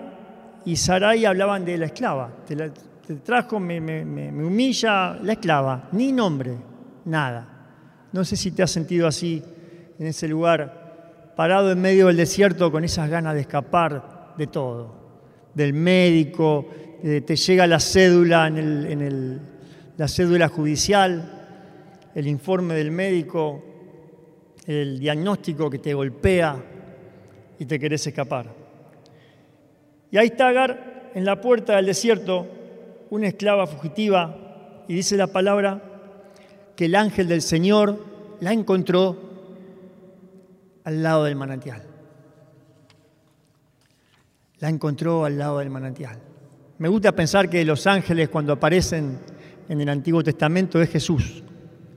y 0.65 0.77
Sarai 0.77 1.25
hablaban 1.25 1.65
de 1.65 1.77
la 1.77 1.87
esclava. 1.87 2.33
Te, 2.47 3.17
trajo, 3.17 3.61
me, 3.61 3.81
me 3.81 4.45
humilla 4.45 5.19
la 5.23 5.33
esclava, 5.33 5.89
ni 5.93 6.11
nombre, 6.11 6.57
nada. 7.05 8.09
No 8.13 8.25
sé 8.25 8.37
si 8.37 8.53
te 8.53 8.63
has 8.63 8.71
sentido 8.71 9.07
así 9.07 9.43
en 9.99 10.07
ese 10.07 10.29
lugar, 10.29 11.33
parado 11.37 11.73
en 11.73 11.81
medio 11.81 12.07
del 12.09 12.17
desierto 12.17 12.71
con 12.71 12.85
esas 12.85 13.09
ganas 13.11 13.35
de 13.35 13.41
escapar 13.41 14.35
de 14.37 14.47
todo, 14.47 14.95
del 15.55 15.73
médico, 15.73 16.67
eh, 17.03 17.21
te 17.21 17.37
llega 17.37 17.67
la 17.67 17.81
cédula 17.81 18.47
en, 18.47 19.41
la 19.97 20.09
cédula 20.09 20.49
judicial, 20.49 22.11
el 22.15 22.27
informe 22.27 22.75
del 22.75 22.91
médico, 22.91 23.63
el 24.67 24.99
diagnóstico 24.99 25.69
que 25.71 25.79
te 25.79 25.95
golpea 25.95 26.57
y 27.59 27.67
te 27.67 27.79
querés 27.79 28.07
escapar. 28.07 28.47
Y 30.11 30.17
ahí 30.17 30.29
está 30.29 30.49
Agar 30.49 31.11
en 31.15 31.25
la 31.25 31.41
puerta 31.41 31.77
del 31.77 31.87
desierto, 31.87 32.47
una 33.11 33.29
esclava 33.29 33.67
fugitiva, 33.67 34.85
y 34.89 34.95
dice 34.95 35.17
la 35.17 35.29
palabra 35.29 35.94
que 36.77 36.87
el 36.87 36.95
ángel 36.95 37.29
del 37.29 37.43
Señor 37.43 38.05
la 38.41 38.53
encontró 38.53 39.17
al 40.85 41.03
lado 41.03 41.25
del 41.25 41.37
manantial 41.37 41.95
la 44.65 44.71
encontró 44.71 45.27
al 45.27 45.37
lado 45.37 45.59
del 45.59 45.69
manantial. 45.69 46.19
Me 46.79 46.89
gusta 46.89 47.13
pensar 47.13 47.51
que 47.51 47.63
los 47.67 47.87
ángeles 47.87 48.31
cuando 48.31 48.55
aparecen 48.55 49.19
en 49.69 49.79
el 49.79 49.91
Antiguo 49.91 50.23
Testamento 50.23 50.81
es 50.81 50.89
Jesús 50.89 51.43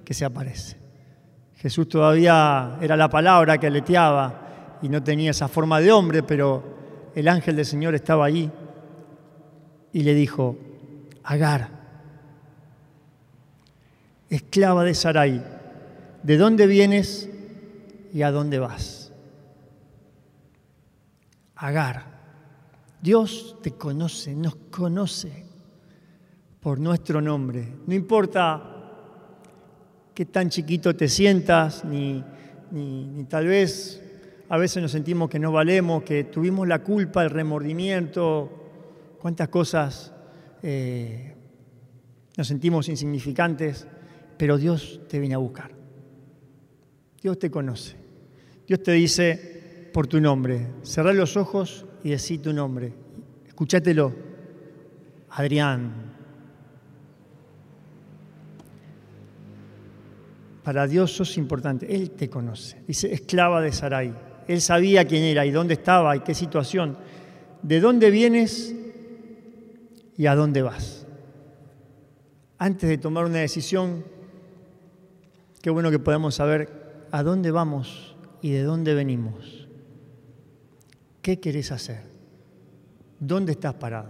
que 0.03 0.13
se 0.13 0.25
aparece. 0.25 0.75
Jesús 1.55 1.87
todavía 1.87 2.77
era 2.81 2.97
la 2.97 3.09
palabra 3.09 3.57
que 3.57 3.67
aleteaba 3.67 4.79
y 4.81 4.89
no 4.89 5.01
tenía 5.01 5.31
esa 5.31 5.47
forma 5.47 5.79
de 5.79 5.93
hombre, 5.93 6.23
pero 6.23 7.11
el 7.15 7.29
ángel 7.29 7.55
del 7.55 7.65
Señor 7.65 7.95
estaba 7.95 8.25
allí 8.25 8.51
y 9.93 10.03
le 10.03 10.13
dijo, 10.13 10.57
Agar, 11.23 11.69
esclava 14.29 14.83
de 14.83 14.93
Sarai, 14.93 15.43
¿de 16.23 16.37
dónde 16.37 16.67
vienes 16.67 17.29
y 18.13 18.21
a 18.21 18.31
dónde 18.31 18.59
vas? 18.59 19.11
Agar 21.55 22.17
Dios 23.01 23.57
te 23.61 23.71
conoce, 23.71 24.35
nos 24.35 24.55
conoce 24.69 25.45
por 26.59 26.79
nuestro 26.79 27.21
nombre. 27.21 27.67
No 27.85 27.93
importa 27.93 28.73
qué 30.13 30.25
tan 30.25 30.49
chiquito 30.49 30.95
te 30.95 31.07
sientas, 31.07 31.85
ni, 31.85 32.23
tal 33.29 33.47
vez 33.47 34.03
a 34.49 34.57
veces 34.57 34.81
nos 34.81 34.91
sentimos 34.91 35.29
que 35.29 35.39
no 35.39 35.51
valemos, 35.51 36.03
que 36.03 36.25
tuvimos 36.25 36.67
la 36.67 36.79
culpa, 36.83 37.23
el 37.23 37.29
remordimiento, 37.29 39.15
cuántas 39.21 39.49
cosas 39.49 40.11
eh, 40.63 41.35
nos 42.35 42.47
sentimos 42.47 42.89
insignificantes, 42.89 43.87
pero 44.37 44.57
Dios 44.57 45.01
te 45.07 45.19
viene 45.19 45.35
a 45.35 45.39
buscar. 45.39 45.71
Dios 47.21 47.39
te 47.39 47.49
conoce. 47.49 47.95
Dios 48.67 48.83
te 48.83 48.91
dice 48.91 49.89
por 49.93 50.07
tu 50.07 50.21
nombre, 50.21 50.67
cerrar 50.83 51.15
los 51.15 51.37
ojos 51.37 51.85
y 52.03 52.11
decí 52.11 52.37
tu 52.37 52.53
nombre. 52.53 52.93
Escúchatelo. 53.47 54.13
Adrián. 55.29 55.91
Para 60.63 60.85
Dios 60.85 61.13
sos 61.13 61.37
importante. 61.37 61.93
Él 61.95 62.11
te 62.11 62.29
conoce. 62.29 62.81
Dice 62.85 63.11
esclava 63.13 63.61
de 63.61 63.71
Sarai. 63.71 64.13
Él 64.47 64.61
sabía 64.61 65.05
quién 65.05 65.23
era 65.23 65.45
y 65.45 65.51
dónde 65.51 65.73
estaba 65.73 66.15
y 66.15 66.21
qué 66.21 66.33
situación. 66.33 66.97
De 67.61 67.79
dónde 67.79 68.11
vienes 68.11 68.75
y 70.17 70.25
a 70.25 70.35
dónde 70.35 70.61
vas. 70.61 71.05
Antes 72.57 72.89
de 72.89 72.97
tomar 72.97 73.25
una 73.25 73.39
decisión, 73.39 74.03
qué 75.61 75.69
bueno 75.69 75.91
que 75.91 75.99
podamos 75.99 76.35
saber 76.35 77.05
a 77.11 77.23
dónde 77.23 77.51
vamos 77.51 78.15
y 78.41 78.51
de 78.51 78.63
dónde 78.63 78.93
venimos. 78.93 79.67
¿Qué 81.21 81.39
querés 81.39 81.71
hacer? 81.71 82.03
¿Dónde 83.19 83.53
estás 83.53 83.73
parado? 83.73 84.09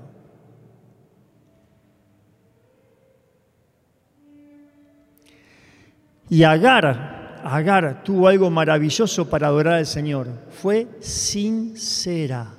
Y 6.29 6.43
Agar, 6.43 7.41
Agar 7.43 8.03
tuvo 8.03 8.27
algo 8.27 8.49
maravilloso 8.49 9.29
para 9.29 9.47
adorar 9.47 9.75
al 9.75 9.85
Señor. 9.85 10.27
Fue 10.49 10.87
sincera. 10.99 12.53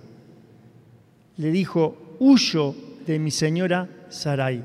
Le 1.37 1.50
dijo, 1.50 2.16
huyo 2.18 2.75
de 3.07 3.18
mi 3.18 3.30
señora 3.30 3.88
Sarai. 4.09 4.64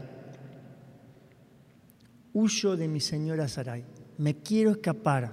Huyo 2.33 2.77
de 2.77 2.87
mi 2.87 2.99
señora 2.99 3.47
Sarai. 3.47 3.83
Me 4.17 4.35
quiero 4.35 4.71
escapar. 4.71 5.31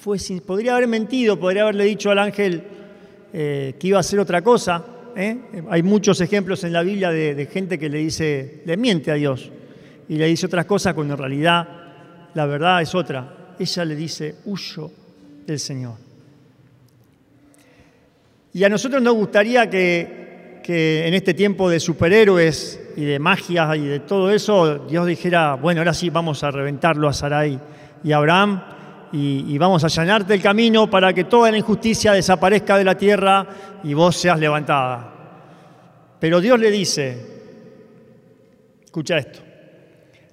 Fue 0.00 0.18
sin... 0.18 0.40
Podría 0.40 0.76
haber 0.76 0.88
mentido, 0.88 1.38
podría 1.38 1.62
haberle 1.62 1.84
dicho 1.84 2.10
al 2.10 2.18
ángel, 2.18 2.62
eh, 3.32 3.74
que 3.78 3.88
iba 3.88 3.98
a 3.98 4.00
hacer 4.00 4.18
otra 4.18 4.42
cosa. 4.42 4.84
¿eh? 5.16 5.38
Hay 5.70 5.82
muchos 5.82 6.20
ejemplos 6.20 6.64
en 6.64 6.72
la 6.72 6.82
Biblia 6.82 7.10
de, 7.10 7.46
gente 7.46 7.78
que 7.78 7.88
le 7.88 7.98
dice, 7.98 8.62
le 8.64 8.76
miente 8.76 9.10
a 9.10 9.14
Dios 9.14 9.50
y 10.08 10.16
le 10.16 10.26
dice 10.26 10.46
otras 10.46 10.66
cosas 10.66 10.94
cuando 10.94 11.14
en 11.14 11.18
realidad 11.18 11.68
la 12.34 12.46
verdad 12.46 12.82
es 12.82 12.94
otra. 12.94 13.54
Ella 13.58 13.84
le 13.84 13.94
dice, 13.94 14.36
huyo 14.46 14.90
del 15.46 15.58
Señor. 15.58 15.94
Y 18.52 18.64
a 18.64 18.68
nosotros 18.68 19.00
nos 19.00 19.14
gustaría 19.14 19.70
que, 19.70 20.60
que, 20.64 21.06
en 21.06 21.14
este 21.14 21.34
tiempo 21.34 21.70
de 21.70 21.78
superhéroes 21.78 22.80
y 22.96 23.04
de 23.04 23.18
magia 23.18 23.76
y 23.76 23.86
de 23.86 24.00
todo 24.00 24.30
eso, 24.32 24.86
Dios 24.88 25.06
dijera, 25.06 25.54
bueno, 25.54 25.82
ahora 25.82 25.94
sí 25.94 26.10
vamos 26.10 26.42
a 26.42 26.50
reventarlo 26.50 27.08
a 27.08 27.12
Sarai 27.12 27.60
y 28.02 28.12
Abraham 28.12 28.62
y, 29.12 29.58
vamos 29.58 29.82
a 29.82 29.88
allanarte 29.88 30.34
el 30.34 30.42
camino 30.42 30.88
para 30.88 31.12
que 31.12 31.24
toda 31.24 31.50
la 31.50 31.58
injusticia 31.58 32.12
desaparezca 32.12 32.78
de 32.78 32.84
la 32.84 32.96
tierra 32.96 33.46
y 33.82 33.92
vos 33.92 34.16
seas 34.16 34.38
levantada. 34.38 35.12
Pero 36.20 36.40
Dios 36.40 36.60
le 36.60 36.70
dice, 36.70 37.18
escucha 38.84 39.18
esto, 39.18 39.40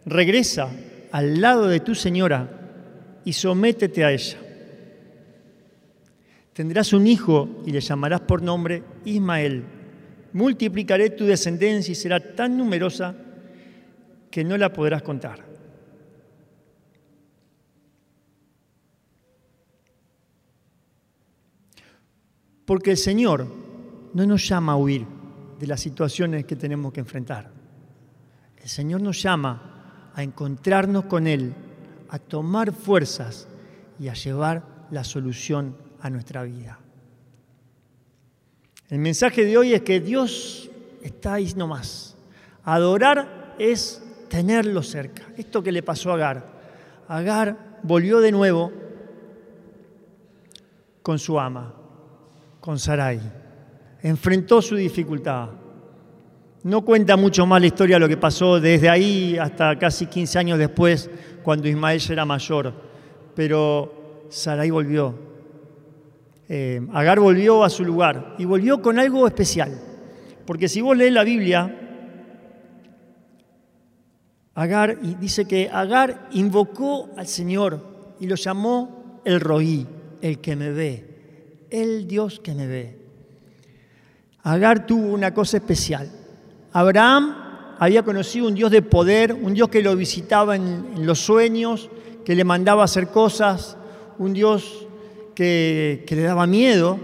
regresa 0.06 0.70
al 1.12 1.42
lado 1.42 1.68
de 1.68 1.80
tu 1.80 1.96
señora 1.96 2.48
y 3.26 3.34
sométete 3.34 4.06
a 4.06 4.12
ella. 4.12 4.38
Tendrás 6.54 6.94
un 6.94 7.08
hijo 7.08 7.62
y 7.66 7.72
le 7.72 7.82
llamarás 7.82 8.22
por 8.22 8.42
nombre 8.42 8.84
Ismael, 9.06 9.64
multiplicaré 10.34 11.12
tu 11.12 11.26
descendencia 11.26 11.92
y 11.92 11.96
será 11.96 12.20
tan 12.20 12.58
numerosa 12.58 13.16
que 14.30 14.44
no 14.44 14.58
la 14.58 14.72
podrás 14.72 15.02
contar. 15.02 15.47
Porque 22.68 22.92
el 22.92 22.98
Señor 22.98 23.48
no 24.14 24.26
nos 24.26 24.46
llama 24.46 24.74
a 24.74 24.76
huir 24.76 25.06
de 25.58 25.68
las 25.68 25.80
situaciones 25.80 26.44
que 26.44 26.58
tenemos 26.58 26.92
que 26.92 27.00
enfrentar. 27.00 27.50
El 28.62 28.68
Señor 28.68 29.02
nos 29.02 29.22
llama 29.22 30.12
a 30.14 30.22
encontrarnos 30.22 31.06
con 31.06 31.28
Él, 31.28 31.54
a 32.10 32.20
tomar 32.20 32.74
fuerzas 32.74 33.48
y 33.98 34.10
a 34.10 34.14
llevar 34.16 34.64
la 34.92 35.06
solución 35.06 35.78
a 36.02 36.10
nuestra 36.10 36.44
vida. 36.44 36.78
El 38.90 39.00
mensaje 39.00 39.46
de 39.46 39.58
hoy 39.58 39.74
es 39.74 39.84
que 39.84 40.02
Dios 40.02 40.70
está 41.02 41.36
ahí 41.36 41.54
nomás. 41.56 42.18
Adorar 42.66 43.56
es 43.58 44.04
tenerlo 44.28 44.84
cerca. 44.84 45.24
Esto 45.38 45.64
que 45.64 45.72
le 45.72 45.84
pasó 45.84 46.12
a 46.12 46.16
Agar. 46.16 46.46
Agar 47.08 47.80
volvió 47.82 48.20
de 48.20 48.34
nuevo 48.34 48.74
con 51.02 51.18
su 51.18 51.40
ama, 51.40 51.74
con 52.68 52.78
Sarai. 52.78 53.18
Enfrentó 54.02 54.62
su 54.62 54.76
dificultad. 54.76 55.48
No 56.64 56.84
cuenta 56.84 57.16
mucho 57.16 57.46
más 57.46 57.62
la 57.62 57.68
historia 57.68 57.96
de 57.96 58.02
lo 58.02 58.10
que 58.10 58.18
pasó 58.18 58.60
desde 58.60 58.90
ahí 58.90 59.38
hasta 59.38 59.80
casi 59.80 60.08
15 60.08 60.38
años 60.38 60.60
después, 60.60 61.10
cuando 61.44 61.70
Ismael 61.70 61.98
ya 62.02 62.12
era 62.12 62.26
mayor. 62.26 62.74
Pero 63.34 64.26
Sarai 64.30 64.70
volvió 64.70 65.16
eh, 66.50 66.86
Agar 66.92 67.22
volvió 67.22 67.64
a 67.64 67.70
su 67.70 67.86
lugar 67.86 68.36
y 68.38 68.44
volvió 68.44 68.82
con 68.82 69.00
algo 69.00 69.26
especial. 69.26 69.72
Porque 70.46 70.68
si 70.68 70.82
vos 70.82 70.98
lees 70.98 71.14
la 71.14 71.24
Biblia, 71.24 71.74
Agar 74.56 75.00
dice 75.22 75.46
que 75.46 75.70
Agar 75.72 76.28
invocó 76.34 77.12
al 77.16 77.28
Señor 77.28 77.80
y 78.20 78.28
lo 78.28 78.36
llamó 78.36 79.22
el 79.24 79.40
Roí, 79.40 79.88
el 80.22 80.40
que 80.40 80.58
me 80.58 80.72
ve, 80.72 81.07
el 81.70 82.08
Dios 82.08 82.40
que 82.40 82.54
me 82.54 82.68
ve. 82.68 82.98
Agar 84.44 84.86
tuvo 84.86 85.14
una 85.14 85.34
cosa 85.34 85.58
especial. 85.58 86.10
Abraham 86.72 87.36
había 87.80 88.04
conocido 88.04 88.48
un 88.48 88.56
Dios 88.56 88.72
de 88.72 88.82
poder, 88.82 89.34
un 89.34 89.54
Dios 89.54 89.70
que 89.70 89.82
lo 89.82 89.96
visitaba 89.96 90.56
en, 90.56 91.06
los 91.06 91.20
sueños, 91.20 91.90
que 92.26 92.36
le 92.36 92.44
mandaba 92.44 92.84
hacer 92.84 93.10
cosas, 93.10 93.78
un 94.18 94.34
Dios 94.34 94.88
que, 95.36 96.06
le 96.08 96.22
daba 96.22 96.48
miedo. 96.48 97.00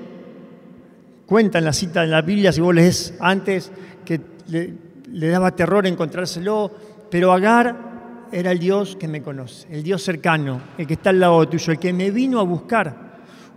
Cuenta 1.26 1.60
en 1.60 1.66
la 1.66 1.74
cita 1.74 2.04
en 2.04 2.12
la 2.12 2.22
Biblia, 2.22 2.52
si 2.52 2.62
vos 2.62 2.74
lees 2.74 3.14
antes, 3.20 3.72
que 4.06 4.20
le, 4.48 4.74
le 5.12 5.28
daba 5.28 5.56
terror 5.56 5.86
encontrárselo, 5.86 6.72
pero 7.10 7.32
Agar 7.32 8.28
era 8.32 8.52
el 8.52 8.60
Dios 8.60 8.96
que 8.96 9.08
me 9.08 9.22
conoce, 9.22 9.68
el 9.70 9.84
Dios 9.84 10.02
cercano, 10.02 10.60
el 10.78 10.88
que 10.88 10.96
está 10.96 11.12
al 11.12 11.20
lado 11.20 11.48
tuyo, 11.48 11.72
el 11.72 11.80
que 11.80 11.94
me 11.94 12.10
vino 12.10 12.40
a 12.40 12.44
buscar, 12.44 13.13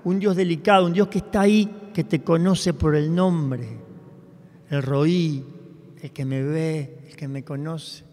un 0.06 0.20
Dios 0.20 0.36
delicado, 0.36 0.86
un 0.86 0.92
Dios 0.92 1.08
que 1.08 1.18
está 1.18 1.40
ahí, 1.40 1.90
que 1.92 2.04
te 2.04 2.22
conoce 2.22 2.72
por 2.72 2.94
el 2.94 3.12
nombre, 3.12 3.66
el 4.70 4.80
roí, 4.80 5.44
el 6.00 6.12
que 6.12 6.24
me 6.24 6.44
ve, 6.44 7.00
el 7.08 7.16
que 7.16 7.26
me 7.26 7.42
conoce, 7.42 8.04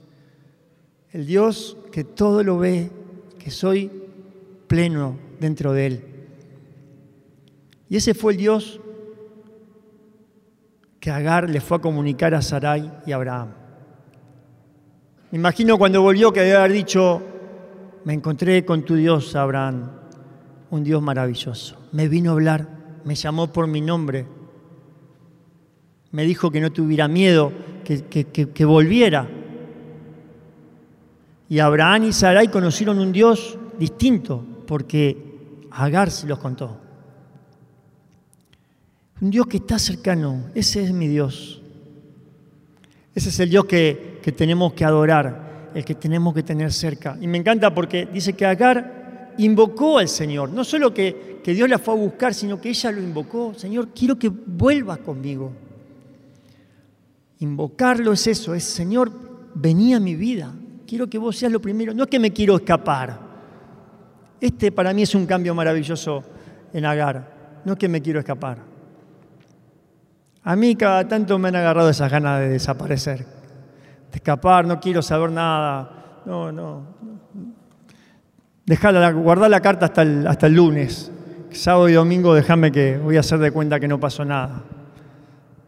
el 1.12 1.28
Dios 1.28 1.78
que 1.92 2.04
todo 2.04 2.44
lo 2.44 2.58
ve, 2.58 2.90
que 3.38 3.52
soy 3.52 3.92
pleno 4.66 5.20
dentro 5.40 5.72
de 5.72 5.86
Él. 5.86 6.04
Y 7.90 7.98
ese 7.98 8.16
fue 8.16 8.32
el 8.32 8.40
Dios 8.40 8.80
que 11.00 11.12
Agar 11.12 11.48
le 11.48 11.62
fue 11.62 11.78
a 11.78 11.82
comunicar 11.82 12.34
a 12.34 12.42
Sarai 12.42 12.92
y 13.06 13.12
a 13.12 13.18
Abraham. 13.18 13.50
Me 15.30 15.38
imagino 15.38 15.78
cuando 15.78 16.02
volvió 16.02 16.34
que 16.34 16.40
debe 16.40 16.56
haber 16.56 16.72
dicho, 16.72 17.22
me 18.04 18.14
encontré 18.14 18.66
con 18.66 18.82
tu 18.82 18.96
Dios, 18.96 19.36
Abraham, 19.36 19.92
un 20.72 20.84
Dios 20.84 21.00
maravilloso. 21.00 21.83
Me 21.94 22.08
vino 22.10 22.32
a 22.32 22.34
hablar, 22.34 22.68
me 23.06 23.16
llamó 23.16 23.48
por 23.52 23.68
mi 23.68 23.80
nombre, 23.80 24.26
me 26.12 26.26
dijo 26.26 26.52
que 26.52 26.60
no 26.60 26.72
tuviera 26.72 27.08
miedo, 27.08 27.52
que, 27.84 28.04
que 28.04 28.66
volviera. 28.66 29.30
Y 31.50 31.60
Abraham 31.60 32.06
y 32.06 32.14
Sarai 32.14 32.50
conocieron 32.50 33.00
un 33.00 33.12
Dios 33.12 33.58
distinto, 33.80 34.44
porque 34.68 35.34
Agar 35.72 36.12
se 36.12 36.28
los 36.28 36.40
contó. 36.40 36.78
Un 39.22 39.32
Dios 39.32 39.48
que 39.48 39.58
está 39.58 39.80
cercano, 39.80 40.46
ese 40.54 40.84
es 40.84 40.92
mi 40.92 41.08
Dios. 41.08 41.62
Ese 43.16 43.30
es 43.30 43.40
el 43.40 43.50
Dios 43.50 43.66
que, 43.66 44.20
tenemos 44.36 44.74
que 44.74 44.86
adorar, 44.86 45.72
el 45.74 45.86
que 45.86 45.96
tenemos 45.96 46.34
que 46.34 46.44
tener 46.44 46.72
cerca. 46.72 47.18
Y 47.22 47.28
me 47.28 47.38
encanta 47.38 47.74
porque 47.74 48.08
dice 48.12 48.34
que 48.34 48.46
Agar 48.46 49.03
invocó 49.38 49.98
al 49.98 50.08
Señor. 50.08 50.50
No 50.50 50.64
solo 50.64 50.94
que, 50.94 51.40
que 51.44 51.54
Dios 51.54 51.70
la 51.70 51.80
fue 51.80 51.94
a 51.94 51.98
buscar, 51.98 52.34
sino 52.34 52.60
que 52.60 52.70
ella 52.70 52.92
lo 52.92 53.02
invocó. 53.02 53.54
Señor, 53.56 53.90
quiero 53.90 54.18
que 54.18 54.30
vuelvas 54.30 55.00
conmigo. 55.00 55.52
Invocarlo 57.40 58.14
es 58.14 58.28
eso, 58.28 58.54
es 58.54 58.64
Señor, 58.64 59.12
vení 59.54 59.94
a 59.94 60.00
mi 60.00 60.16
vida. 60.16 60.54
Quiero 60.88 61.10
que 61.10 61.18
vos 61.18 61.36
seas 61.38 61.52
lo 61.52 61.62
primero. 61.62 61.94
No 61.94 62.04
es 62.04 62.10
que 62.10 62.20
me 62.20 62.32
quiero 62.32 62.56
escapar. 62.56 63.20
Este 64.40 64.72
para 64.72 64.94
mí 64.94 65.02
es 65.04 65.16
un 65.16 65.26
cambio 65.26 65.56
maravilloso 65.56 66.24
en 66.74 66.86
Agar. 66.86 67.62
No 67.66 67.74
es 67.74 67.80
que 67.80 67.88
me 67.88 68.02
quiero 68.02 68.20
escapar. 68.20 68.60
A 70.44 70.56
mí 70.56 70.76
cada 70.76 71.08
tanto 71.08 71.40
me 71.40 71.48
han 71.48 71.56
agarrado 71.56 71.90
esas 71.90 72.12
ganas 72.12 72.42
de 72.42 72.50
desaparecer, 72.50 73.20
de 73.20 74.16
escapar, 74.16 74.66
no 74.66 74.80
quiero 74.80 75.02
saber 75.02 75.32
nada. 75.32 76.22
No, 76.26 76.52
no. 76.52 76.84
Dejala, 78.66 79.12
guardar 79.12 79.50
la 79.50 79.60
carta 79.60 79.88
hasta 79.88 80.04
el, 80.04 80.26
hasta 80.26 80.48
el 80.48 80.56
lunes. 80.56 81.12
Sábado 81.52 81.90
y 81.90 81.94
domingo 81.94 82.34
déjame 82.34 82.72
que 82.72 82.98
voy 82.98 83.18
a 83.18 83.20
hacer 83.20 83.40
de 83.40 83.52
cuenta 83.52 83.80
que 83.80 83.88
no 83.88 84.00
pasó 84.00 84.24
nada. 84.24 84.64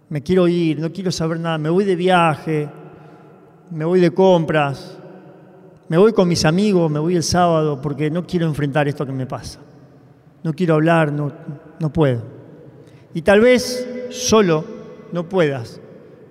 Me 0.09 0.23
quiero 0.23 0.47
ir, 0.47 0.79
no 0.79 0.91
quiero 0.91 1.11
saber 1.11 1.39
nada. 1.39 1.57
Me 1.57 1.69
voy 1.69 1.83
de 1.83 1.95
viaje, 1.95 2.69
me 3.71 3.85
voy 3.85 3.99
de 3.99 4.11
compras, 4.11 4.97
me 5.89 5.97
voy 5.97 6.13
con 6.13 6.27
mis 6.27 6.45
amigos, 6.45 6.89
me 6.89 6.99
voy 6.99 7.15
el 7.15 7.23
sábado 7.23 7.81
porque 7.81 8.09
no 8.09 8.25
quiero 8.25 8.47
enfrentar 8.47 8.87
esto 8.87 9.05
que 9.05 9.11
me 9.11 9.25
pasa. 9.25 9.59
No 10.43 10.53
quiero 10.53 10.75
hablar, 10.75 11.11
no, 11.11 11.31
no 11.79 11.91
puedo. 11.91 12.23
Y 13.13 13.21
tal 13.21 13.41
vez 13.41 14.07
solo 14.09 14.63
no 15.11 15.27
puedas, 15.27 15.81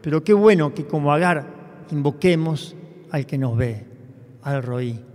pero 0.02 0.24
qué 0.24 0.32
bueno 0.32 0.74
que 0.74 0.86
como 0.86 1.12
Agar 1.12 1.46
invoquemos 1.90 2.74
al 3.10 3.26
que 3.26 3.38
nos 3.38 3.56
ve, 3.56 3.86
al 4.42 4.62
Roí. 4.62 5.13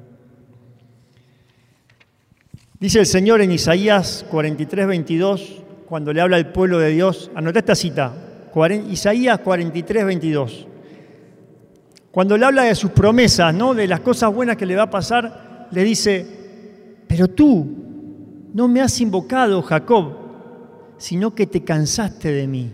Dice 2.79 2.99
el 2.99 3.05
Señor 3.05 3.41
en 3.41 3.51
Isaías 3.51 4.25
43, 4.31 4.87
22, 4.87 5.63
cuando 5.85 6.13
le 6.13 6.21
habla 6.21 6.37
al 6.37 6.53
pueblo 6.53 6.79
de 6.79 6.91
Dios, 6.91 7.29
anota 7.35 7.59
esta 7.59 7.75
cita, 7.75 8.13
Isaías 8.89 9.39
43, 9.39 10.05
22. 10.05 10.67
Cuando 12.09 12.37
le 12.37 12.45
habla 12.45 12.63
de 12.63 12.75
sus 12.75 12.91
promesas, 12.91 13.53
¿no? 13.53 13.73
de 13.73 13.85
las 13.85 13.99
cosas 13.99 14.33
buenas 14.33 14.55
que 14.55 14.65
le 14.65 14.77
va 14.77 14.83
a 14.83 14.89
pasar, 14.89 15.67
le 15.71 15.83
dice, 15.83 16.25
pero 17.05 17.27
tú 17.27 17.67
no 18.53 18.69
me 18.69 18.79
has 18.79 19.01
invocado, 19.01 19.61
Jacob, 19.61 20.15
sino 20.97 21.35
que 21.35 21.47
te 21.47 21.65
cansaste 21.65 22.31
de 22.31 22.47
mí. 22.47 22.71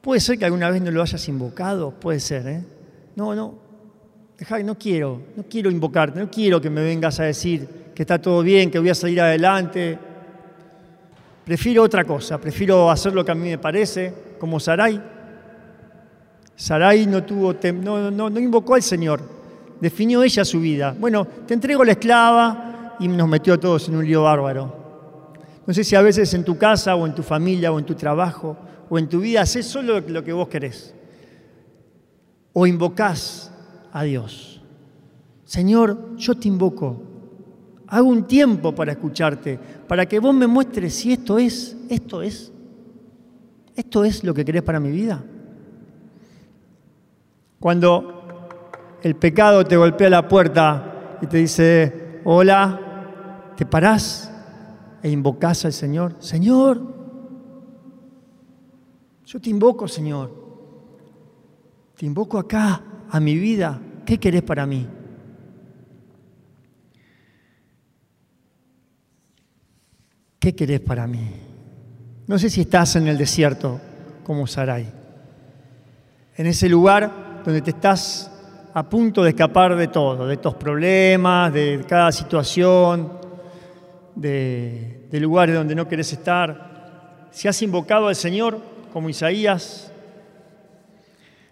Puede 0.00 0.20
ser 0.20 0.38
que 0.38 0.46
alguna 0.46 0.70
vez 0.70 0.80
no 0.80 0.90
lo 0.90 1.02
hayas 1.02 1.28
invocado, 1.28 1.90
puede 1.92 2.20
ser, 2.20 2.46
¿eh? 2.46 2.64
No, 3.16 3.34
no, 3.34 3.63
deja, 4.38 4.58
no 4.60 4.76
quiero, 4.76 5.20
no 5.36 5.44
quiero 5.44 5.70
invocarte, 5.70 6.18
no 6.18 6.30
quiero 6.30 6.60
que 6.60 6.70
me 6.70 6.82
vengas 6.82 7.20
a 7.20 7.24
decir 7.24 7.68
que 7.94 8.02
está 8.02 8.20
todo 8.20 8.42
bien, 8.42 8.70
que 8.70 8.78
voy 8.78 8.90
a 8.90 8.94
salir 8.94 9.20
adelante. 9.20 9.98
Prefiero 11.44 11.82
otra 11.82 12.04
cosa, 12.04 12.38
prefiero 12.38 12.90
hacer 12.90 13.12
lo 13.12 13.24
que 13.24 13.32
a 13.32 13.34
mí 13.34 13.48
me 13.48 13.58
parece, 13.58 14.12
como 14.38 14.58
Sarai. 14.58 15.00
Sarai 16.56 17.06
no, 17.06 17.22
tuvo 17.24 17.54
no, 17.82 18.10
no, 18.10 18.30
no 18.30 18.40
invocó 18.40 18.74
al 18.74 18.82
Señor, 18.82 19.20
definió 19.80 20.22
ella 20.22 20.44
su 20.44 20.60
vida. 20.60 20.94
Bueno, 20.98 21.26
te 21.46 21.54
entrego 21.54 21.84
la 21.84 21.92
esclava 21.92 22.96
y 22.98 23.08
nos 23.08 23.28
metió 23.28 23.54
a 23.54 23.58
todos 23.58 23.88
en 23.88 23.96
un 23.96 24.06
lío 24.06 24.22
bárbaro. 24.22 24.84
No 25.66 25.72
sé 25.72 25.84
si 25.84 25.96
a 25.96 26.02
veces 26.02 26.32
en 26.34 26.44
tu 26.44 26.58
casa 26.58 26.94
o 26.94 27.06
en 27.06 27.14
tu 27.14 27.22
familia 27.22 27.72
o 27.72 27.78
en 27.78 27.86
tu 27.86 27.94
trabajo 27.94 28.56
o 28.88 28.98
en 28.98 29.08
tu 29.08 29.20
vida 29.20 29.42
haces 29.42 29.66
solo 29.66 30.00
lo 30.00 30.22
que 30.22 30.32
vos 30.32 30.48
querés. 30.48 30.94
O 32.52 32.66
invocás 32.66 33.50
a 33.94 34.02
Dios. 34.02 34.60
Señor, 35.46 36.16
yo 36.16 36.34
te 36.34 36.48
invoco. 36.48 37.00
Hago 37.86 38.08
un 38.08 38.24
tiempo 38.24 38.74
para 38.74 38.92
escucharte, 38.92 39.58
para 39.88 40.04
que 40.04 40.18
vos 40.18 40.34
me 40.34 40.46
muestres 40.46 40.94
si 40.94 41.12
esto 41.12 41.38
es, 41.38 41.76
esto 41.88 42.20
es, 42.20 42.52
esto 43.74 44.04
es 44.04 44.22
lo 44.24 44.34
que 44.34 44.44
querés 44.44 44.62
para 44.62 44.80
mi 44.80 44.90
vida. 44.90 45.24
Cuando 47.58 48.22
el 49.02 49.14
pecado 49.16 49.64
te 49.64 49.76
golpea 49.76 50.10
la 50.10 50.28
puerta 50.28 51.18
y 51.22 51.26
te 51.26 51.38
dice, 51.38 52.20
hola, 52.24 53.52
¿te 53.56 53.64
parás? 53.64 54.30
e 55.04 55.10
invocás 55.10 55.66
al 55.66 55.74
Señor? 55.74 56.16
Señor, 56.18 56.80
yo 59.26 59.38
te 59.38 59.50
invoco, 59.50 59.86
Señor. 59.86 60.32
Te 61.94 62.06
invoco 62.06 62.38
acá, 62.38 62.82
a 63.14 63.20
mi 63.20 63.36
vida. 63.36 63.80
¿Qué 64.04 64.18
querés 64.18 64.42
para 64.42 64.66
mí? 64.66 64.88
¿Qué 70.40 70.52
querés 70.56 70.80
para 70.80 71.06
mí? 71.06 71.30
No 72.26 72.40
sé 72.40 72.50
si 72.50 72.62
estás 72.62 72.96
en 72.96 73.06
el 73.06 73.16
desierto 73.16 73.80
como 74.24 74.48
Sarai, 74.48 74.86
en 76.36 76.46
ese 76.46 76.68
lugar 76.68 77.42
donde 77.44 77.62
te 77.62 77.70
estás 77.70 78.32
a 78.74 78.82
punto 78.82 79.22
de 79.22 79.30
escapar 79.30 79.76
de 79.76 79.86
todo, 79.86 80.26
de 80.26 80.34
estos 80.34 80.56
problemas, 80.56 81.52
de 81.52 81.84
cada 81.88 82.10
situación, 82.10 83.12
de, 84.16 85.06
lugares 85.12 85.54
donde 85.54 85.76
no 85.76 85.86
querés 85.86 86.12
estar. 86.12 87.28
Si 87.30 87.46
has 87.46 87.62
invocado 87.62 88.08
al 88.08 88.16
Señor, 88.16 88.60
como 88.92 89.08
Isaías 89.08 89.92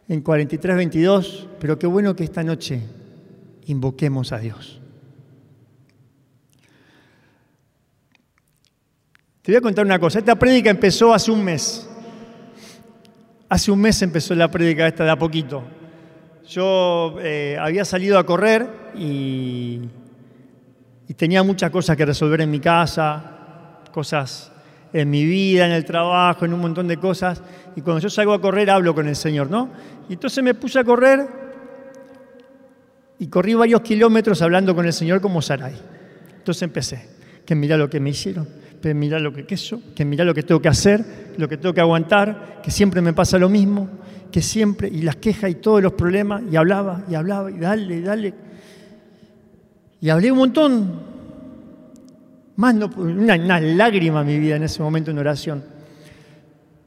en 0.08 0.20
43, 0.20 0.76
22, 0.76 1.48
pero 1.60 1.78
qué 1.78 1.86
bueno 1.86 2.14
que 2.14 2.24
esta 2.24 2.42
noche 2.42 2.82
invoquemos 3.66 4.32
a 4.32 4.38
Dios. 4.38 4.80
Te 9.42 9.50
voy 9.50 9.58
a 9.58 9.60
contar 9.60 9.84
una 9.84 9.98
cosa. 9.98 10.20
Esta 10.20 10.36
prédica 10.36 10.70
empezó 10.70 11.12
hace 11.12 11.30
un 11.30 11.42
mes. 11.42 11.88
Hace 13.48 13.72
un 13.72 13.80
mes 13.80 14.00
empezó 14.02 14.34
la 14.34 14.50
prédica 14.50 14.86
esta 14.86 15.04
de 15.04 15.10
a 15.10 15.18
poquito. 15.18 15.64
Yo 16.48 17.16
eh, 17.20 17.56
había 17.60 17.84
salido 17.84 18.18
a 18.18 18.26
correr 18.26 18.68
y, 18.94 19.80
y 21.08 21.14
tenía 21.14 21.42
muchas 21.42 21.70
cosas 21.70 21.96
que 21.96 22.06
resolver 22.06 22.40
en 22.40 22.50
mi 22.50 22.60
casa, 22.60 23.80
cosas 23.92 24.51
en 24.92 25.11
mi 25.11 25.24
vida, 25.24 25.66
en 25.66 25.72
el 25.72 25.85
trabajo, 25.85 26.44
en 26.44 26.52
un 26.52 26.61
montón 26.61 26.88
de 26.88 26.96
cosas. 26.96 27.42
Y 27.76 27.81
cuando 27.81 28.00
yo 28.00 28.11
salgo 28.11 28.33
a 28.33 28.40
correr 28.40 28.70
hablo 28.70 28.94
con 28.94 29.09
el 29.09 29.16
Señor, 29.16 29.50
¿no? 29.50 29.70
Y 30.09 30.14
entonces 30.14 30.42
me 30.42 30.55
puse 30.55 30.78
a 30.78 30.85
correr 30.85 31.26
y 33.18 33.28
corrí 33.28 33.55
varios 33.55 33.81
kilómetros 33.83 34.42
hablando 34.42 34.74
con 34.74 34.85
el 34.85 34.92
Señor 34.92 35.20
como 35.20 35.40
Sarai. 35.40 35.74
Entonces 36.37 36.62
empecé, 36.62 37.09
que 37.46 37.55
mira 37.55 37.76
lo 37.76 37.88
que 37.88 38.00
me 38.00 38.11
hicieron, 38.11 38.48
que 38.83 38.94
mira 38.94 39.18
lo 39.18 39.33
que 39.33 39.46
queso, 39.46 39.81
que 39.94 40.05
mira 40.05 40.24
lo 40.24 40.35
que 40.35 40.42
tengo 40.42 40.61
que 40.61 40.68
hacer, 40.68 41.05
lo 41.38 41.48
que 41.48 41.57
tengo 41.57 41.72
que 41.72 41.81
aguantar, 41.81 42.61
que 42.62 42.70
siempre 42.70 43.00
me 43.00 43.12
pasa 43.12 43.38
lo 43.38 43.48
mismo, 43.48 43.88
que 44.33 44.42
siempre, 44.42 44.88
y 44.88 45.02
las 45.02 45.16
quejas 45.16 45.50
y 45.50 45.55
todos 45.55 45.81
los 45.81 45.92
problemas, 45.92 46.42
y 46.50 46.57
hablaba, 46.57 47.05
y 47.09 47.14
hablaba, 47.14 47.50
y 47.50 47.59
dale, 47.59 47.96
y 47.96 48.00
dale. 48.00 48.35
Y 50.00 50.11
hablé 50.11 50.33
un 50.33 50.38
montón, 50.38 51.12
más 52.62 52.77
no, 52.77 52.87
una, 52.96 53.37
lágrima 53.37 54.22
mi 54.22 54.38
vida 54.38 54.55
en 54.55 54.62
ese 54.62 54.81
momento 54.81 55.11
en 55.11 55.18
oración. 55.18 55.64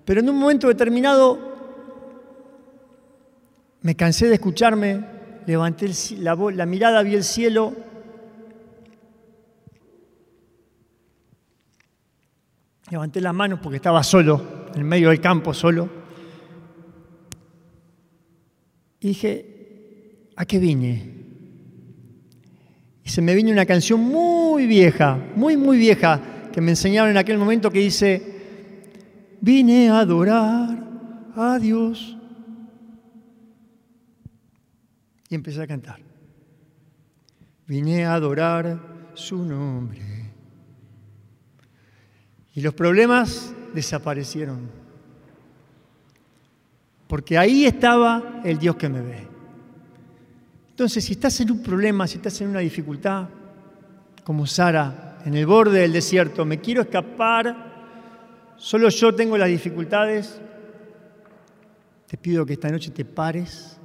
Pero 0.06 0.22
en 0.22 0.30
un 0.30 0.38
momento 0.40 0.70
determinado 0.70 1.38
me 3.82 3.94
cansé 3.94 4.30
de 4.30 4.36
escucharme, 4.36 5.06
levanté 5.46 5.92
la, 6.20 6.66
mirada, 6.66 7.04
vi 7.04 7.16
el 7.16 7.26
cielo. 7.26 7.74
Levanté 12.90 13.20
las 13.20 13.34
manos 13.34 13.60
porque 13.62 13.76
estaba 13.76 14.02
solo, 14.02 14.70
en 14.76 14.88
medio 14.88 15.10
del 15.10 15.20
campo 15.20 15.54
solo. 15.54 15.90
Y 19.02 19.10
dije, 19.10 20.30
¿a 20.38 20.46
qué 20.46 20.58
vine? 20.58 21.25
Y 23.06 23.10
se 23.10 23.22
me 23.22 23.36
vino 23.36 23.52
una 23.52 23.68
canción 23.68 24.02
muy 24.02 24.66
vieja, 24.66 25.20
muy, 25.36 25.56
muy 25.56 25.78
vieja, 25.78 26.20
que 26.52 26.60
me 26.60 26.72
enseñaron 26.72 27.12
en 27.12 27.18
aquel 27.18 27.38
momento 27.38 27.70
que 27.70 27.80
dice, 27.80 29.38
vine 29.40 29.90
a 29.90 30.00
adorar 30.00 30.84
a 31.36 31.60
Dios. 31.60 32.18
Y 35.30 35.36
empecé 35.36 35.62
a 35.62 35.68
cantar. 35.68 36.00
Vine 37.68 38.06
a 38.06 38.16
adorar 38.16 38.80
su 39.14 39.38
nombre. 39.38 40.02
Y 42.56 42.62
los 42.62 42.74
problemas 42.74 43.54
desaparecieron. 43.76 44.68
Porque 47.08 47.38
ahí 47.38 47.66
estaba 47.66 48.42
el 48.44 48.58
Dios 48.58 48.78
que 48.78 48.90
me 48.90 49.02
ve. 49.02 49.35
Entonces, 50.76 51.06
si 51.06 51.14
estás 51.14 51.40
en 51.40 51.52
un 51.52 51.64
problema, 51.64 52.06
si 52.06 52.18
estás 52.18 52.42
en 52.42 52.50
una 52.50 52.60
dificultad, 52.60 53.30
como 54.26 54.46
Sara, 54.46 55.20
en 55.24 55.34
el 55.34 55.46
borde 55.46 55.80
del 55.80 55.94
desierto, 55.94 56.44
me 56.44 56.60
quiero 56.60 56.82
escapar, 56.82 58.56
solo 58.58 58.90
yo 58.90 59.16
tengo 59.16 59.38
las 59.38 59.48
dificultades, 59.48 60.38
te 62.08 62.18
pido 62.18 62.46
que 62.46 62.52
esta 62.52 62.68
noche 62.68 62.92
te 62.92 63.06
pares, 63.06 63.80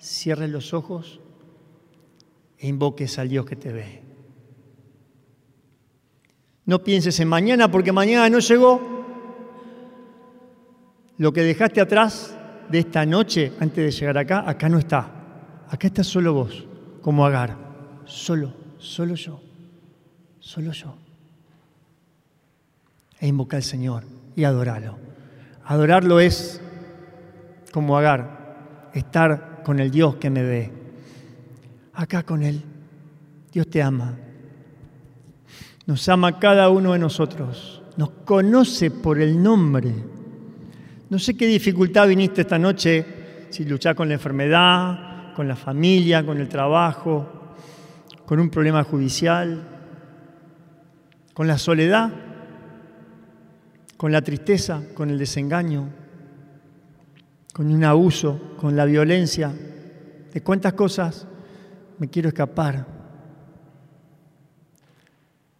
cierres 0.00 0.48
los 0.48 0.72
ojos 0.72 1.20
e 2.56 2.68
invoques 2.68 3.18
al 3.18 3.28
Dios 3.28 3.44
que 3.44 3.56
te 3.56 3.70
ve. 3.70 4.02
No 6.64 6.82
pienses 6.82 7.20
en 7.20 7.28
mañana 7.28 7.70
porque 7.70 7.92
mañana 7.92 8.30
no 8.30 8.38
llegó. 8.38 8.80
Lo 11.18 11.34
que 11.34 11.42
dejaste 11.42 11.82
atrás 11.82 12.34
de 12.70 12.78
esta 12.78 13.04
noche, 13.04 13.52
antes 13.60 13.84
de 13.84 13.90
llegar 13.90 14.16
acá, 14.16 14.48
acá 14.48 14.70
no 14.70 14.78
está. 14.78 15.19
Acá 15.70 15.86
está 15.86 16.02
solo 16.02 16.34
vos, 16.34 16.66
como 17.00 17.24
Agar. 17.24 17.56
Solo, 18.04 18.52
solo 18.78 19.14
yo. 19.14 19.40
Solo 20.40 20.72
yo. 20.72 20.96
E 23.20 23.28
invoca 23.28 23.56
al 23.56 23.62
Señor 23.62 24.04
y 24.34 24.42
adorarlo. 24.42 24.98
Adorarlo 25.64 26.18
es 26.18 26.60
como 27.70 27.96
Agar, 27.96 28.90
estar 28.94 29.62
con 29.62 29.78
el 29.78 29.92
Dios 29.92 30.16
que 30.16 30.28
me 30.28 30.42
ve. 30.42 30.72
Acá 31.94 32.24
con 32.24 32.42
Él. 32.42 32.62
Dios 33.52 33.68
te 33.68 33.80
ama. 33.80 34.16
Nos 35.86 36.08
ama 36.08 36.40
cada 36.40 36.68
uno 36.68 36.94
de 36.94 36.98
nosotros. 36.98 37.82
Nos 37.96 38.10
conoce 38.24 38.90
por 38.90 39.20
el 39.20 39.40
nombre. 39.40 39.94
No 41.08 41.18
sé 41.18 41.36
qué 41.36 41.46
dificultad 41.46 42.08
viniste 42.08 42.40
esta 42.40 42.58
noche, 42.58 43.04
si 43.50 43.64
luchás 43.64 43.94
con 43.94 44.08
la 44.08 44.14
enfermedad, 44.14 45.09
con 45.34 45.48
la 45.48 45.56
familia, 45.56 46.24
con 46.24 46.38
el 46.38 46.48
trabajo, 46.48 47.26
con 48.26 48.38
un 48.38 48.50
problema 48.50 48.84
judicial, 48.84 49.60
con 51.34 51.46
la 51.46 51.58
soledad, 51.58 52.10
con 53.96 54.12
la 54.12 54.22
tristeza, 54.22 54.82
con 54.94 55.10
el 55.10 55.18
desengaño, 55.18 55.88
con 57.52 57.70
un 57.72 57.84
abuso, 57.84 58.54
con 58.56 58.76
la 58.76 58.84
violencia. 58.84 59.52
¿De 60.32 60.42
cuántas 60.42 60.74
cosas 60.74 61.26
me 61.98 62.08
quiero 62.08 62.28
escapar? 62.28 62.86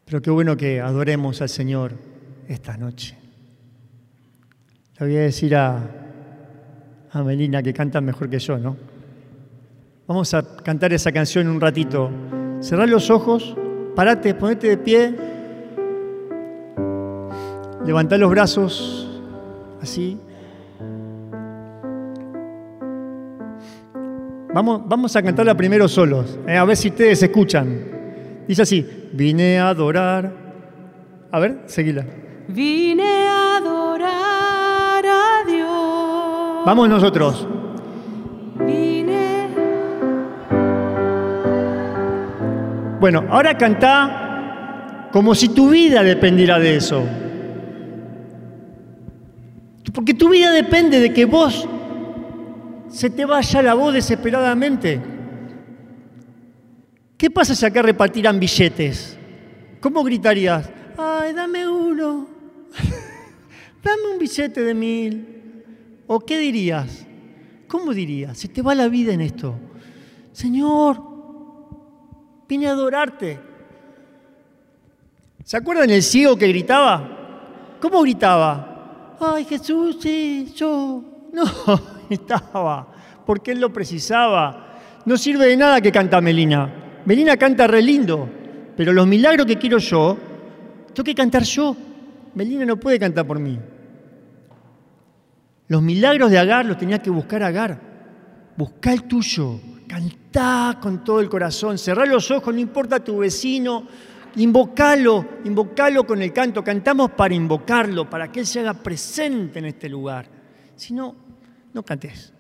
Pero 0.05 0.23
qué 0.23 0.31
bueno 0.31 0.57
que 0.57 0.81
adoremos 0.81 1.41
al 1.43 1.49
Señor 1.49 1.93
esta 2.49 2.77
noche. 2.77 3.17
Le 4.99 5.07
voy 5.07 5.17
a 5.17 5.21
decir 5.21 5.57
a, 5.57 5.79
a 7.11 7.23
Melina 7.23 7.63
que 7.63 7.73
canta 7.73 8.01
mejor 8.01 8.29
que 8.29 8.39
yo, 8.39 8.59
¿no? 8.59 8.77
Vamos 10.11 10.35
a 10.35 10.43
cantar 10.43 10.93
esa 10.93 11.13
canción 11.13 11.47
un 11.47 11.61
ratito. 11.61 12.11
Cerrá 12.59 12.85
los 12.85 13.11
ojos, 13.11 13.57
parate, 13.95 14.35
ponete 14.35 14.71
de 14.71 14.77
pie, 14.77 15.15
levantá 17.87 18.19
los 18.19 18.29
brazos, 18.29 19.09
así. 19.81 20.19
Vamos, 24.53 24.83
vamos 24.85 25.15
a 25.15 25.23
cantarla 25.23 25.57
primero 25.57 25.87
solos, 25.87 26.41
eh, 26.45 26.57
a 26.57 26.65
ver 26.65 26.77
si 26.77 26.89
ustedes 26.89 27.23
escuchan. 27.23 28.43
Dice 28.49 28.63
así, 28.63 28.85
vine 29.13 29.61
a 29.61 29.69
adorar. 29.69 30.33
A 31.31 31.39
ver, 31.39 31.61
seguila. 31.67 32.05
Vine 32.49 33.29
a 33.29 33.59
adorar. 33.59 35.05
Vamos 36.67 36.89
nosotros. 36.89 37.47
Bueno, 43.01 43.25
ahora 43.31 43.57
canta 43.57 45.09
como 45.11 45.35
si 45.35 45.49
tu 45.49 45.71
vida 45.71 46.03
dependiera 46.03 46.59
de 46.59 46.77
eso. 46.77 47.03
Porque 49.95 50.13
tu 50.13 50.29
vida 50.29 50.53
depende 50.53 51.01
de 51.01 51.13
que 51.13 51.25
vos 51.25 51.67
se 52.91 53.09
te 53.09 53.25
vaya 53.25 53.63
la 53.63 53.73
voz 53.73 53.95
desesperadamente. 53.95 55.01
¿Qué 57.17 57.31
pasa 57.31 57.55
si 57.55 57.65
acá 57.65 57.81
repartirán 57.81 58.39
billetes? 58.39 59.19
¿Cómo 59.81 60.05
gritarías? 60.05 60.71
Ay, 60.99 61.33
dame 61.33 61.67
uno. 61.67 62.29
dame 63.83 64.13
un 64.13 64.19
billete 64.19 64.63
de 64.63 64.75
mil. 64.75 65.27
¿O 66.07 66.21
qué 66.21 66.39
dirías? 66.39 67.07
¿Cómo 67.67 67.95
dirías? 67.95 68.37
Se 68.37 68.49
te 68.49 68.61
va 68.61 68.75
la 68.75 68.89
vida 68.89 69.13
en 69.15 69.23
esto. 69.23 69.55
Señor, 70.33 71.10
vine 72.51 72.67
a 72.67 72.73
adorarte. 72.73 73.39
¿Se 75.45 75.57
acuerdan 75.57 75.89
el 75.91 76.03
ciego 76.03 76.37
que 76.37 76.49
gritaba? 76.49 77.77
¿Cómo 77.81 78.03
gritaba? 78.03 79.17
Ay, 79.21 79.45
Jesús, 79.45 79.99
sí, 80.01 80.53
yo. 80.57 81.31
No, 81.33 81.45
gritaba, 82.09 82.89
porque 83.25 83.53
él 83.53 83.61
lo 83.61 83.73
precisaba. 83.73 84.81
No 85.07 85.17
sirve 85.17 85.47
de 85.47 85.57
nada 85.57 85.81
que 85.81 85.93
canta 85.93 86.21
Melina. 86.21 87.03
Melina 87.05 87.37
canta 87.37 87.69
re 87.69 87.81
lindo, 87.81 88.29
pero 88.77 88.93
los 88.93 89.07
milagros 89.07 89.47
que 89.47 89.57
quiero 89.57 89.79
yo, 89.79 90.19
tengo 90.93 91.05
que 91.05 91.15
cantar 91.15 91.45
yo. 91.45 91.77
Melina 92.35 92.65
no 92.65 92.79
puede 92.79 92.99
cantar 92.99 93.27
por 93.27 93.39
mí. 93.39 93.59
Los 95.69 95.83
milagros 95.83 96.33
de 96.33 96.39
Agar 96.39 96.67
los 96.67 96.77
tenía 96.77 97.01
que 97.01 97.11
buscar 97.11 97.45
Agar. 97.45 97.81
Busca 98.57 98.93
el 98.93 99.05
tuyo, 99.05 99.61
cantá 99.91 100.79
con 100.81 101.03
todo 101.03 101.19
el 101.19 101.29
corazón, 101.29 101.77
cerrá 101.77 102.07
los 102.07 102.31
ojos, 102.31 102.55
no 102.55 102.61
importa 102.61 103.03
tu 103.03 103.19
vecino, 103.19 103.89
invocalo, 104.37 105.27
invocalo 105.45 106.07
con 106.07 106.23
el 106.23 106.33
canto. 106.33 106.63
Cantamos 106.63 107.11
para 107.11 107.35
invocarlo, 107.35 108.09
para 108.09 108.31
que 108.31 108.39
Él 108.39 108.47
se 108.47 108.61
haga 108.61 108.75
presente 108.75 109.59
en 109.59 109.65
este 109.65 109.89
lugar. 109.89 110.27
Si 110.77 110.95
no, 110.95 111.17
no 111.75 111.83
cantes. 111.83 112.33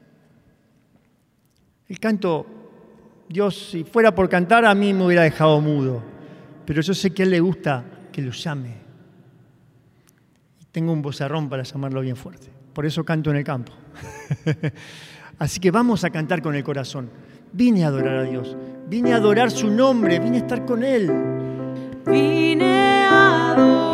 El 1.88 1.98
canto, 1.98 2.46
Dios, 3.28 3.70
si 3.72 3.82
fuera 3.82 4.14
por 4.14 4.28
cantar, 4.28 4.64
a 4.64 4.72
mí 4.72 4.94
me 4.94 5.06
hubiera 5.06 5.22
dejado 5.22 5.60
mudo. 5.60 6.04
Pero 6.64 6.82
yo 6.82 6.94
sé 6.94 7.10
que 7.10 7.22
a 7.22 7.24
Él 7.24 7.32
le 7.32 7.40
gusta 7.40 7.84
que 8.12 8.22
lo 8.22 8.30
llame. 8.30 8.76
Y 10.60 10.66
tengo 10.66 10.92
un 10.92 11.02
bozarrón 11.02 11.48
para 11.48 11.64
llamarlo 11.64 12.00
bien 12.00 12.14
fuerte. 12.14 12.48
Por 12.72 12.86
eso 12.86 13.02
canto 13.04 13.32
en 13.32 13.38
el 13.38 13.44
campo. 13.44 13.72
Así 15.40 15.58
que 15.58 15.72
vamos 15.72 16.04
a 16.04 16.10
cantar 16.10 16.40
con 16.42 16.54
el 16.54 16.62
corazón. 16.62 17.10
Vine 17.52 17.84
a 17.84 17.88
adorar 17.88 18.18
a 18.18 18.22
Dios. 18.24 18.56
Vine 18.88 19.12
a 19.12 19.16
adorar 19.16 19.50
su 19.50 19.70
nombre. 19.70 20.18
Vine 20.18 20.38
a 20.38 20.40
estar 20.40 20.64
con 20.64 20.82
Él. 20.82 21.10
Vine 22.06 23.04
a 23.06 23.52
adorar 23.52 23.89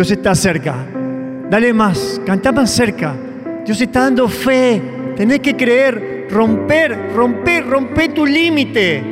Dios 0.00 0.12
está 0.12 0.34
cerca. 0.34 0.76
Dale 1.50 1.74
más, 1.74 2.22
canta 2.24 2.52
más 2.52 2.70
cerca. 2.70 3.14
Dios 3.66 3.78
está 3.82 4.04
dando 4.04 4.30
fe. 4.30 4.80
Tenés 5.14 5.40
que 5.40 5.54
creer, 5.54 6.26
romper, 6.30 7.12
romper, 7.14 7.66
romper 7.66 8.14
tu 8.14 8.24
límite. 8.24 9.04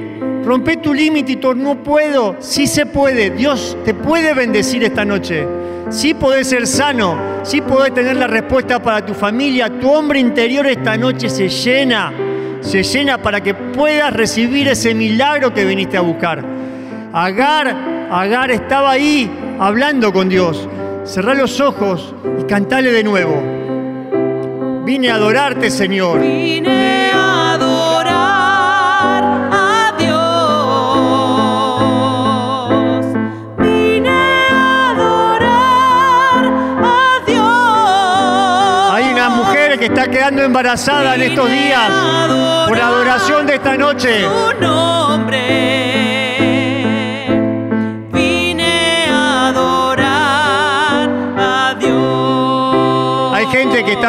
Rompe 0.42 0.78
tu 0.78 0.94
límite 0.94 1.32
y 1.32 1.40
no 1.56 1.82
puedo. 1.82 2.36
Sí 2.38 2.66
se 2.66 2.86
puede. 2.86 3.28
Dios 3.28 3.76
te 3.84 3.92
puede 3.92 4.32
bendecir 4.32 4.82
esta 4.82 5.04
noche. 5.04 5.46
Sí 5.90 6.14
podés 6.14 6.46
ser 6.46 6.66
sano. 6.66 7.42
Sí 7.42 7.60
podés 7.60 7.92
tener 7.92 8.16
la 8.16 8.26
respuesta 8.26 8.82
para 8.82 9.04
tu 9.04 9.12
familia. 9.12 9.68
Tu 9.68 9.90
hombre 9.90 10.18
interior 10.20 10.66
esta 10.66 10.96
noche 10.96 11.28
se 11.28 11.50
llena. 11.50 12.14
Se 12.62 12.82
llena 12.82 13.18
para 13.18 13.42
que 13.42 13.52
puedas 13.52 14.10
recibir 14.10 14.68
ese 14.68 14.94
milagro 14.94 15.52
que 15.52 15.66
viniste 15.66 15.98
a 15.98 16.00
buscar. 16.00 16.42
Agar, 17.12 17.76
Agar 18.10 18.50
estaba 18.50 18.92
ahí 18.92 19.30
hablando 19.58 20.12
con 20.12 20.28
Dios. 20.28 20.68
Cerrá 21.04 21.34
los 21.34 21.60
ojos 21.60 22.14
y 22.40 22.44
cantale 22.44 22.92
de 22.92 23.02
nuevo. 23.02 23.42
Vine 24.84 25.10
a 25.10 25.16
adorarte, 25.16 25.70
Señor. 25.70 26.20
Vine 26.20 27.10
a 27.12 27.52
adorar 27.52 29.24
a 29.52 29.92
Dios. 29.98 30.18
Vine 33.58 34.10
a 34.10 34.90
adorar 34.90 36.44
a 36.84 37.20
Dios. 37.26 38.92
Hay 38.94 39.12
una 39.12 39.28
mujer 39.30 39.78
que 39.78 39.86
está 39.86 40.08
quedando 40.08 40.42
embarazada 40.42 41.14
en 41.14 41.22
estos 41.22 41.50
días 41.50 41.90
por 42.66 42.76
la 42.76 42.88
adoración 42.88 43.46
de 43.46 43.54
esta 43.56 43.76
noche. 43.76 44.24
Su 44.24 44.54
nombre. 44.60 46.07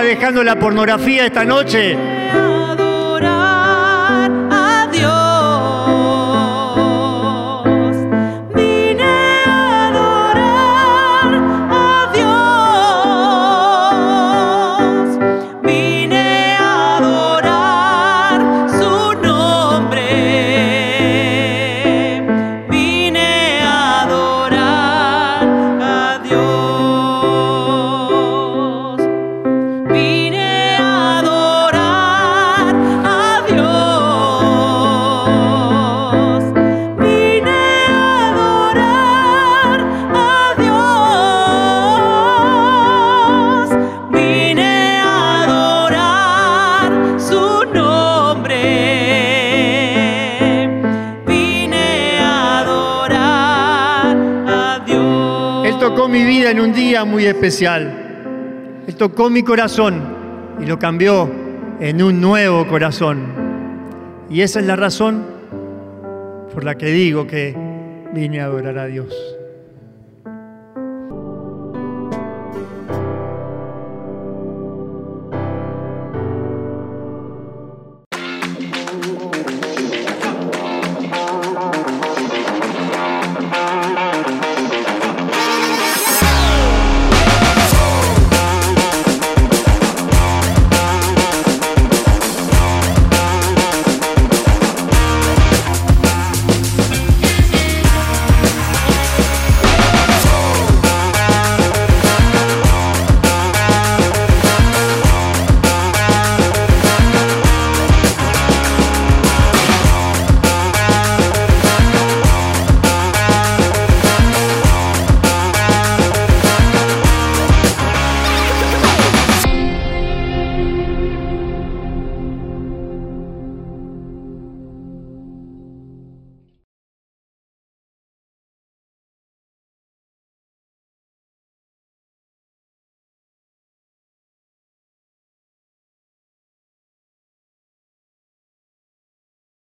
Dejando 0.02 0.44
la 0.44 0.58
pornografía 0.58 1.26
esta 1.26 1.46
noche. 1.46 1.98
Especial. 57.40 58.84
Él 58.86 58.96
tocó 58.96 59.30
mi 59.30 59.44
corazón 59.44 60.04
y 60.60 60.66
lo 60.66 60.78
cambió 60.78 61.32
en 61.80 62.04
un 62.04 62.20
nuevo 62.20 62.68
corazón. 62.68 63.28
Y 64.30 64.42
esa 64.42 64.60
es 64.60 64.66
la 64.66 64.76
razón 64.76 65.24
por 66.54 66.66
la 66.66 66.76
que 66.76 66.88
digo 66.88 67.28
que 67.28 67.56
vine 68.14 68.42
a 68.42 68.46
adorar 68.46 68.78
a 68.78 68.88
Dios. 68.88 69.39